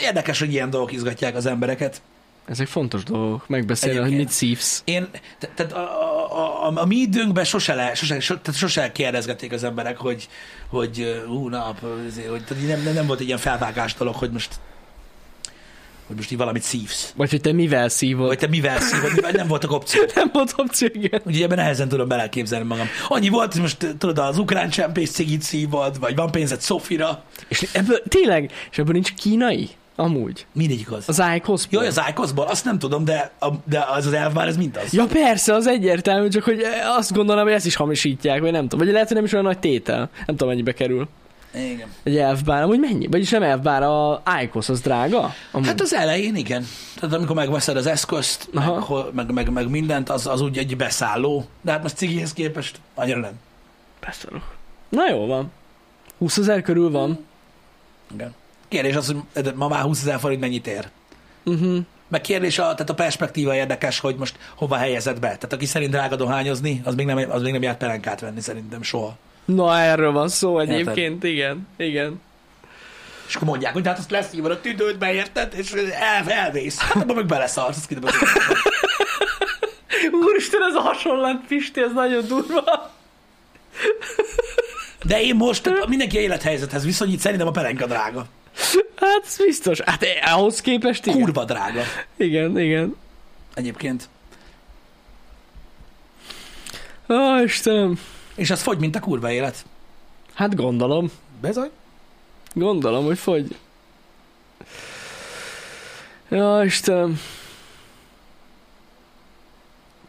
[0.00, 2.02] Érdekes, hogy ilyen dolgok izgatják az embereket.
[2.46, 4.82] Ezek fontos dolgok, megbeszélni, hogy mit szívsz.
[4.84, 8.92] Én, te- tehát a, a, a, a mi időnkben sose, le, sose, so, tehát sose
[8.92, 10.28] kérdezgették az emberek, hogy,
[10.68, 14.54] hogy ú, nap, hogy tehát nem, nem, nem volt egy ilyen felvágás dolog, hogy most
[16.06, 17.12] hogy most így valamit szívsz.
[17.16, 18.26] Vagy hogy te mivel szívod.
[18.26, 20.14] Vagy te mivel szívod, mivel nem voltak opciók.
[20.14, 21.20] Nem volt opció, igen.
[21.24, 22.86] Úgyhogy ebben nehezen tudom beleképzelni magam.
[23.08, 27.22] Annyi volt, hogy most tudod, az ukrán csempész cigit szívod, vagy van pénzed Sofira.
[27.48, 29.70] És ebből, tényleg, és ebből nincs kínai?
[29.96, 30.46] Amúgy.
[30.52, 31.08] Mindegyik az.
[31.08, 31.72] Az iCosmos.
[31.72, 34.80] Jó, az Icosból, azt nem tudom, de, a, de az az elv már ez mind
[34.84, 34.92] az.
[34.92, 36.62] Ja persze, az egyértelmű, csak hogy
[36.96, 38.78] azt gondolom, hogy ezt is hamisítják, vagy nem tudom.
[38.78, 40.10] Vagy lehet, hogy nem is olyan nagy tétel.
[40.14, 41.08] Nem tudom, mennyibe kerül.
[41.54, 41.88] Igen.
[42.02, 43.06] Egy elfbár, amúgy mennyi?
[43.06, 45.34] Vagyis nem elfbár, a IQOS az drága?
[45.50, 45.66] Amúgy.
[45.66, 46.66] Hát az elején igen.
[47.00, 48.80] Tehát amikor megveszed az eszközt, meg, Aha.
[48.80, 51.44] hol- meg, meg, meg, mindent, az, az úgy egy beszálló.
[51.60, 53.32] De hát most cigihez képest annyira nem.
[54.00, 54.54] Beszarok.
[54.88, 55.50] Na jó van.
[56.18, 57.24] 20 ezer körül van.
[58.14, 58.34] Igen.
[58.68, 60.88] Kérdés az, hogy ma már 20 ezer forint mennyit ér.
[61.44, 61.78] Uh-huh.
[62.08, 65.26] Meg kérdés, a, tehát a perspektíva érdekes, hogy most hova helyezed be.
[65.26, 68.82] Tehát aki szerint drága dohányozni, az még nem, az még nem járt pelenkát venni szerintem
[68.82, 69.16] soha.
[69.44, 72.20] Na erről van szó egyébként, igen, igen.
[73.28, 75.52] És akkor mondják, hogy hát azt leszívod a tüdődbe, érted?
[75.56, 76.78] És el, elvész.
[76.78, 78.12] Hát abban meg beleszarsz, azt kidobod.
[80.28, 82.92] Úristen, ez a hasonlat, Pisti, ez nagyon durva.
[85.04, 88.26] De én most mindenki élethelyzethez viszonyít, szerintem a pelenka drága.
[88.96, 89.80] Hát ez biztos.
[89.80, 91.20] Hát eh, ahhoz képest igen.
[91.20, 91.82] Kurva drága.
[92.16, 92.96] Igen, igen.
[93.54, 94.08] Egyébként.
[97.08, 97.98] Ó, Istenem.
[98.34, 99.64] És az fogy, mint a kurva élet.
[100.34, 101.10] Hát gondolom.
[101.40, 101.70] Bezaj?
[102.52, 103.56] Gondolom, hogy fogy.
[106.28, 107.20] Ja, Istenem.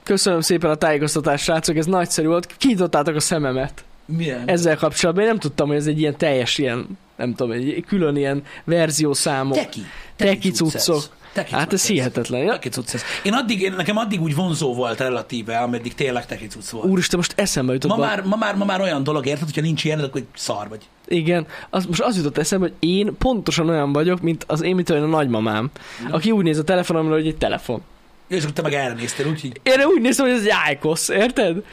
[0.04, 2.58] Köszönöm szépen a tájékoztatást, srácok, ez nagyszerű volt.
[2.58, 4.48] Kinyitottátok a szememet Milyen?
[4.48, 5.24] ezzel kapcsolatban.
[5.24, 9.58] Én nem tudtam, hogy ez egy ilyen teljes ilyen, nem tudom, egy külön ilyen verziószámok.
[9.58, 9.82] Teki.
[10.16, 10.56] Teki ez.
[10.56, 11.04] cuccok.
[11.44, 12.42] Hát ez hihetetlen.
[12.42, 12.52] Ja?
[12.52, 13.02] Teki cucc ez.
[13.24, 16.86] Én addig, én, nekem addig úgy vonzó volt relatíve, ameddig tényleg teki cucc volt.
[16.86, 17.90] Úristen, most eszembe jutott.
[17.90, 20.70] Ma val- már, ma, már, ma már olyan dolog, érted, hogyha nincs ilyen, akkor szar
[20.70, 20.82] vagy.
[21.08, 24.90] Igen, az, most az jutott eszembe, hogy én pontosan olyan vagyok, mint az én, mint
[24.90, 25.70] olyan a nagymamám,
[26.10, 27.82] aki úgy néz a telefonomra, hogy egy telefon.
[28.28, 31.64] És akkor te meg erre néztél, úgyhogy Én úgy néztem, hogy ez egy érted?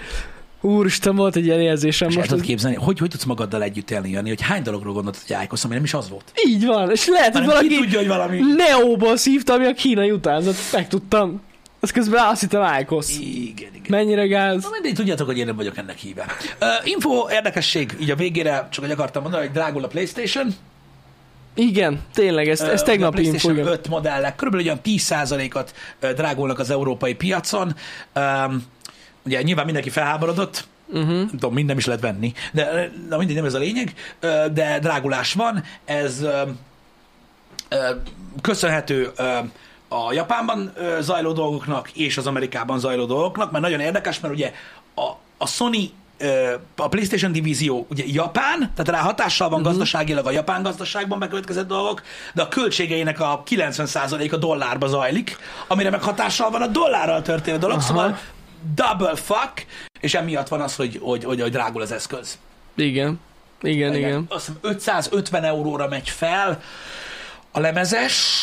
[0.65, 4.29] Úristen, volt egy ilyen érzésem most tudod képzelni, hogy, hogy tudsz magaddal együtt élni, Jani,
[4.29, 6.33] hogy hány dologról gondoltad, hogy ájkosz, ami nem is az volt.
[6.47, 8.41] így van, és lehet, hogy valaki tudja, hogy valami...
[8.57, 11.41] Neóból szívta, ami a kínai utánzat, megtudtam.
[11.81, 13.19] Azt közben azt hittem IQOS.
[13.19, 13.87] Igen, igen.
[13.89, 14.63] Mennyire gáz?
[14.63, 16.27] Na mindegy, tudjátok, hogy én nem vagyok ennek híve.
[16.61, 20.55] Uh, info, érdekesség, így a végére, csak hogy akartam mondani, hogy drágul a Playstation.
[21.55, 23.31] Igen, tényleg, ez, ez ugye a tegnapi info.
[23.31, 23.73] PlayStation igen.
[23.73, 27.75] 5 modellek körülbelül olyan 10%-ot ö, drágulnak az európai piacon.
[28.15, 28.65] Um,
[29.25, 31.09] ugye nyilván mindenki felháborodott, Uh-huh.
[31.09, 33.95] nem tudom, mind nem is lehet venni, de ö, na mindegy, nem ez a lényeg,
[34.53, 36.27] de drágulás van, ez
[38.41, 39.12] köszönhető
[39.89, 44.53] a Japánban zajló dolgoknak és az Amerikában zajló dolgoknak, mert nagyon érdekes, mert ugye
[44.95, 45.93] a, a Sony
[46.77, 49.73] a PlayStation divízió ugye Japán, tehát rá hatással van uh-huh.
[49.73, 52.03] gazdaságilag a japán gazdaságban bekövetkezett dolgok,
[52.35, 57.77] de a költségeinek a 90%-a dollárba zajlik, amire meg hatással van a dollárral történő dolog,
[57.77, 57.87] Aha.
[57.87, 58.18] szóval
[58.75, 59.67] double fuck,
[60.01, 62.39] és emiatt van az, hogy, hogy, hogy, hogy drágul az eszköz.
[62.75, 63.21] Igen.
[63.63, 64.25] Igen, igen.
[64.29, 66.63] Azt hiszem 550 euróra megy fel
[67.53, 68.39] a lemezes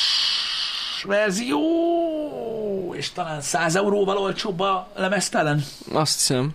[1.04, 5.64] verzió, és talán 100 euróval olcsóbb a lemeztelen.
[5.94, 6.50] Azt hiszem.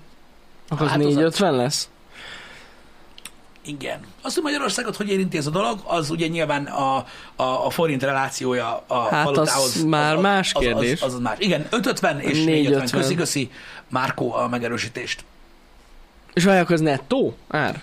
[0.69, 1.89] Akkor Hát az 450 lesz?
[3.65, 4.01] Igen.
[4.23, 6.97] Azt, hogy Magyarországot hogy érinti ez a dolog, az ugye nyilván a,
[7.37, 9.85] a, a forint relációja a Hát az valutához.
[9.85, 11.01] már más az, kérdés.
[11.03, 11.39] Az, az, az, más.
[11.39, 12.45] Igen, 550 és 450.
[12.45, 13.01] 450.
[13.01, 13.51] Köszi, köszi,
[13.89, 15.25] Márkó a megerősítést.
[16.33, 17.83] És vajon az nettó ár?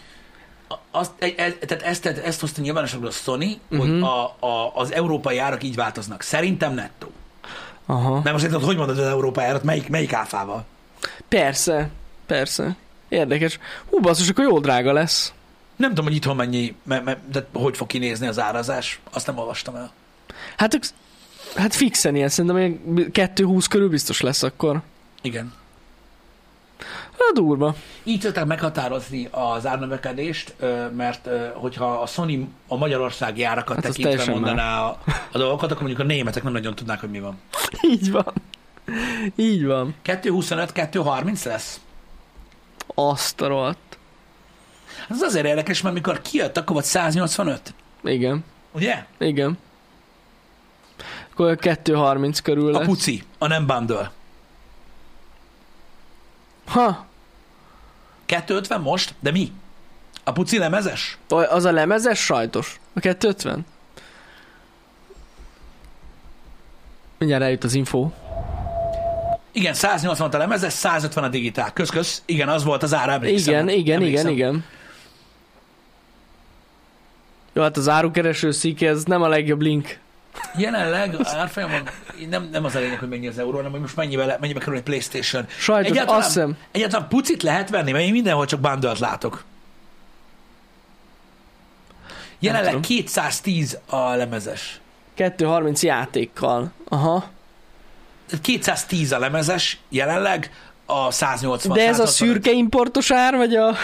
[0.91, 3.87] Azt, e, e, tehát ezt, ezt hozta nyilvánosságra a Sony, uh-huh.
[3.87, 4.01] Mhm.
[4.01, 6.21] hogy a, a, az európai árak így változnak.
[6.21, 7.11] Szerintem nettó.
[7.85, 8.13] Aha.
[8.13, 10.65] Mert most szerinted, hogy mondod az európai árat, melyik, melyik áfával?
[11.27, 11.89] Persze,
[12.25, 12.75] persze.
[13.09, 13.59] Érdekes.
[13.89, 15.33] Hú, basszus, akkor jó drága lesz.
[15.75, 18.99] Nem tudom, hogy itthon mennyi, me, me, de hogy fog kinézni az árazás.
[19.11, 19.91] Azt nem olvastam el.
[20.57, 20.93] Hát,
[21.55, 24.81] hát fixen ilyen, szerintem ilyen 220 körül biztos lesz akkor.
[25.21, 25.53] Igen.
[27.11, 27.75] Hát durva.
[28.03, 30.55] Így tudták meghatározni az árnövekedést,
[30.95, 34.97] mert hogyha a Sony a magyarországi árakat Hát tekintve mondaná a,
[35.31, 37.39] a dolgokat, akkor mondjuk a németek nem nagyon tudnák, hogy mi van.
[37.81, 38.33] Így van.
[39.35, 39.95] Így van.
[40.05, 41.79] 2.25, 2.30 lesz?
[42.95, 43.90] Azt a rohadt.
[45.09, 47.73] Ez azért érdekes, mert mikor kijött, akkor volt 185.
[48.03, 48.43] Igen.
[48.71, 49.05] Ugye?
[49.19, 49.57] Igen.
[51.31, 52.87] Akkor 2.30 körül A lesz.
[52.87, 54.11] puci, a nem bundle.
[56.65, 57.05] Ha,
[58.25, 59.13] 250 most?
[59.19, 59.51] De mi?
[60.23, 61.17] A puci lemezes?
[61.27, 62.79] az a lemezes sajtos.
[62.93, 63.65] A 250.
[67.17, 68.09] Mindjárt eljut az info.
[69.51, 71.73] Igen, 180 a lemezes, 150 a digitál.
[71.73, 72.21] Kösz-kösz.
[72.25, 73.53] Igen, az volt az ára, emlékszem.
[73.53, 74.31] Igen, igen, igen, Emlékszem.
[74.31, 74.65] igen.
[77.53, 79.99] Jó, hát az árukereső szik, ez nem a legjobb link.
[80.57, 81.89] Jelenleg árfolyamon
[82.29, 84.75] nem, nem az a lényeg, hogy mennyi az euró, hanem hogy most mennyibe, mennyibe kerül
[84.75, 85.45] egy Playstation.
[85.57, 89.43] Sajtos, azt hiszem, egyáltalán pucit lehet venni, mert én mindenhol csak bundle látok.
[92.39, 92.81] Jelenleg tudom.
[92.81, 94.79] 210 a lemezes.
[95.13, 96.71] 230 játékkal.
[96.87, 97.29] Aha.
[98.41, 100.51] 210 a lemezes jelenleg,
[100.85, 102.13] a 180 De ez a 165.
[102.13, 103.75] szürke importos ár, vagy a...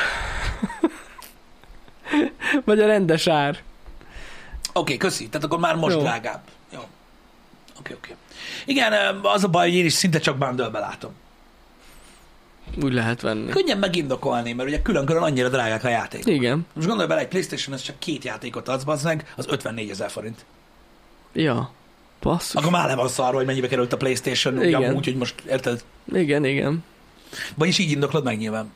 [2.66, 3.50] vagy a rendes ár?
[3.50, 3.64] Oké,
[4.74, 5.30] okay, köszi.
[5.30, 6.02] Tehát akkor már most Jó.
[6.02, 6.42] Drágább.
[6.74, 6.80] Jó.
[6.80, 6.90] Oké,
[7.80, 8.12] okay, oké.
[8.12, 8.16] Okay.
[8.66, 8.94] Igen,
[9.24, 11.12] az a baj, hogy én is szinte csak bundle látom.
[12.84, 13.50] Úgy lehet venni.
[13.50, 16.26] Könnyen megindokolni, mert ugye külön-külön annyira drágák a játék.
[16.26, 16.66] Igen.
[16.74, 20.10] Most gondolj bele, egy Playstation, ez csak két játékot adsz, bazd meg, az 54 ezer
[20.10, 20.46] forint.
[21.34, 21.72] Ja.
[22.22, 22.56] Basszus.
[22.56, 24.84] Akkor már le van szarva, hogy mennyibe került a Playstation, Igen.
[24.84, 25.84] amúgy, hogy most érted?
[26.14, 26.84] Igen, igen.
[27.56, 28.72] Vagyis így indoklod meg nyilván.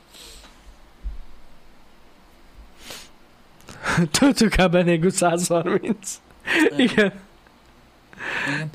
[4.18, 6.20] Töltőkábel nélkül 130.
[6.76, 7.12] Igen.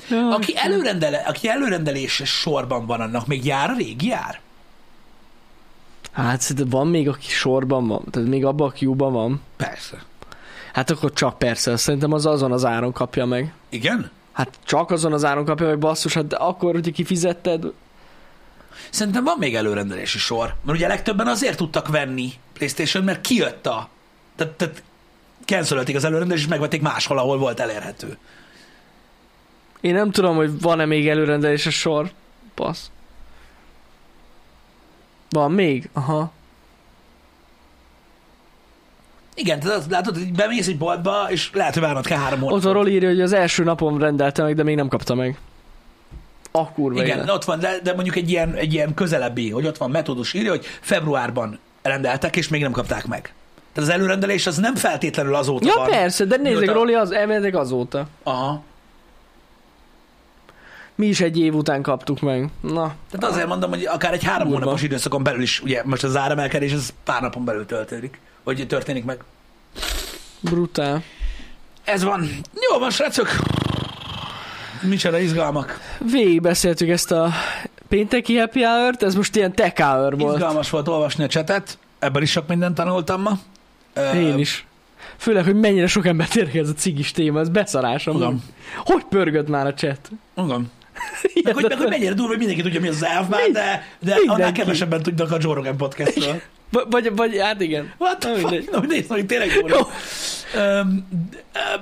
[0.06, 0.32] Igen.
[0.32, 4.40] Aki, előrendele, aki előrendeléses sorban van, annak még jár a régi jár?
[6.12, 8.04] Hát szerintem van még, aki sorban van.
[8.10, 9.40] Tehát még abban a queue-ban van.
[9.56, 10.02] Persze.
[10.72, 11.76] Hát akkor csak persze.
[11.76, 13.52] Szerintem az azon az áron kapja meg.
[13.68, 14.10] Igen?
[14.32, 17.64] Hát csak azon az áron kapja meg, basszus, hát de akkor, hogyha kifizetted,
[18.90, 20.54] Szerintem van még előrendelési sor.
[20.62, 23.88] Mert ugye legtöbben azért tudtak venni Playstation, mert kijött a...
[24.36, 24.82] Tehát, tehát
[25.48, 28.16] cancelölték az előrendelést, és megvették máshol, ahol volt elérhető.
[29.80, 32.10] én nem tudom, hogy van-e még előrendeléses sor.
[32.54, 32.90] Passz.
[35.30, 35.88] Van még?
[35.92, 36.32] Aha.
[39.34, 42.62] Igen, tehát azt látod, hogy bemész egy boltba, és lehet, hogy várnod kell három Ott
[42.62, 45.38] van Roli írja, hogy az első napon rendelte meg, de még nem kapta meg.
[46.50, 47.30] A kurva Igen, élet.
[47.30, 50.50] ott van, de, de mondjuk egy ilyen, egy ilyen közelebbi, hogy ott van metódus írja,
[50.50, 53.32] hogy februárban rendeltek, és még nem kapták meg.
[53.72, 55.86] Tehát az előrendelés az nem feltétlenül azóta Ja van.
[55.90, 58.06] persze, de nézzük, Mióta- Roli az elméletileg azóta.
[58.22, 58.62] Aha.
[60.94, 62.48] Mi is egy év után kaptuk meg.
[62.60, 64.62] Na, Tehát azért mondom, hogy akár egy három Durva.
[64.62, 69.04] hónapos időszakon belül is, ugye most az áremelkedés, az pár napon belül történik, hogy történik
[69.04, 69.18] meg.
[70.40, 71.02] brutál.
[71.84, 72.28] Ez van.
[72.70, 73.28] Jó van, srácok.
[74.82, 75.80] Micsoda izgalmak.
[76.10, 77.30] Végigbeszéltük ezt a
[77.88, 80.34] pénteki happy hour ez most ilyen tech hour volt.
[80.36, 81.78] Izgalmas volt olvasni a csetet.
[81.98, 83.38] Ebből is sok mindent tanultam ma.
[84.14, 84.66] Én is.
[85.16, 88.16] Főleg, hogy mennyire sok embert érdekel ez a cigis téma, ez beszarásom.
[88.16, 88.42] Igen.
[88.84, 90.10] Hogy pörgött már a chat?
[90.36, 90.70] Igen.
[91.44, 93.62] Meg hogy, meg, hogy mennyire durva, hogy mindenki tudja, mi az elfmán, Mind- de,
[94.00, 94.28] de mindenki.
[94.28, 96.40] annál kevesebben tudnak a Joe Rogan podcastról.
[96.70, 97.92] V- vagy, vagy, hát igen.
[97.98, 98.58] What the Na, mindegy.
[98.64, 98.70] fuck?
[98.72, 99.76] Na, mindegy, szóval tényleg Jó.
[100.56, 101.06] Öm,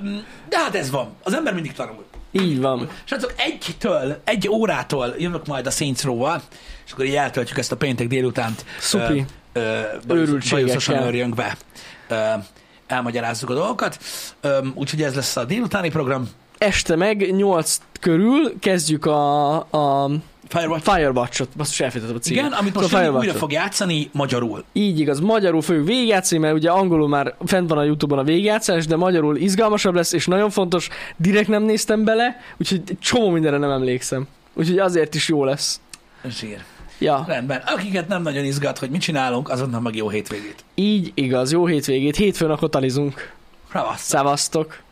[0.01, 1.09] öm, De hát ez van.
[1.23, 2.05] Az ember mindig tanul.
[2.31, 2.89] Így van.
[3.03, 6.41] Srácok, egytől, egy órától jövök majd a Saints Row-val,
[6.85, 8.65] és akkor így eltöltjük ezt a péntek délutánt.
[8.79, 9.25] Szupi.
[9.53, 9.59] Ö,
[10.07, 10.49] ö, Őrültségekkel.
[10.65, 11.57] bajuszosan örjönkbe.
[11.57, 11.96] Ö,
[12.87, 13.97] elmagyarázzuk a dolgokat.
[14.73, 16.29] Úgyhogy ez lesz a délutáni program.
[16.57, 20.09] Este meg 8 körül kezdjük a, a
[20.47, 20.91] Firewatch.
[20.91, 21.49] Firewatch-ot.
[21.57, 22.45] Basszus, elfejtettem a címet.
[22.45, 24.63] Igen, amit most Jani újra fog játszani magyarul.
[24.73, 28.85] Így igaz, magyarul fogjuk végigjátszani, mert ugye angolul már fent van a Youtube-on a végigjátszás,
[28.85, 33.69] de magyarul izgalmasabb lesz, és nagyon fontos, direkt nem néztem bele, úgyhogy csomó mindenre nem
[33.71, 34.27] emlékszem.
[34.53, 35.81] Úgyhogy azért is jó lesz.
[36.29, 36.63] Zsír.
[36.99, 37.61] Ja, Rendben.
[37.65, 40.63] Akiket nem nagyon izgat, hogy mit csinálunk, azonnal meg jó hétvégét.
[40.75, 43.33] így igaz, jó hétvégét, hétfőn akkor talizunk.
[43.95, 44.85] Szevasztok!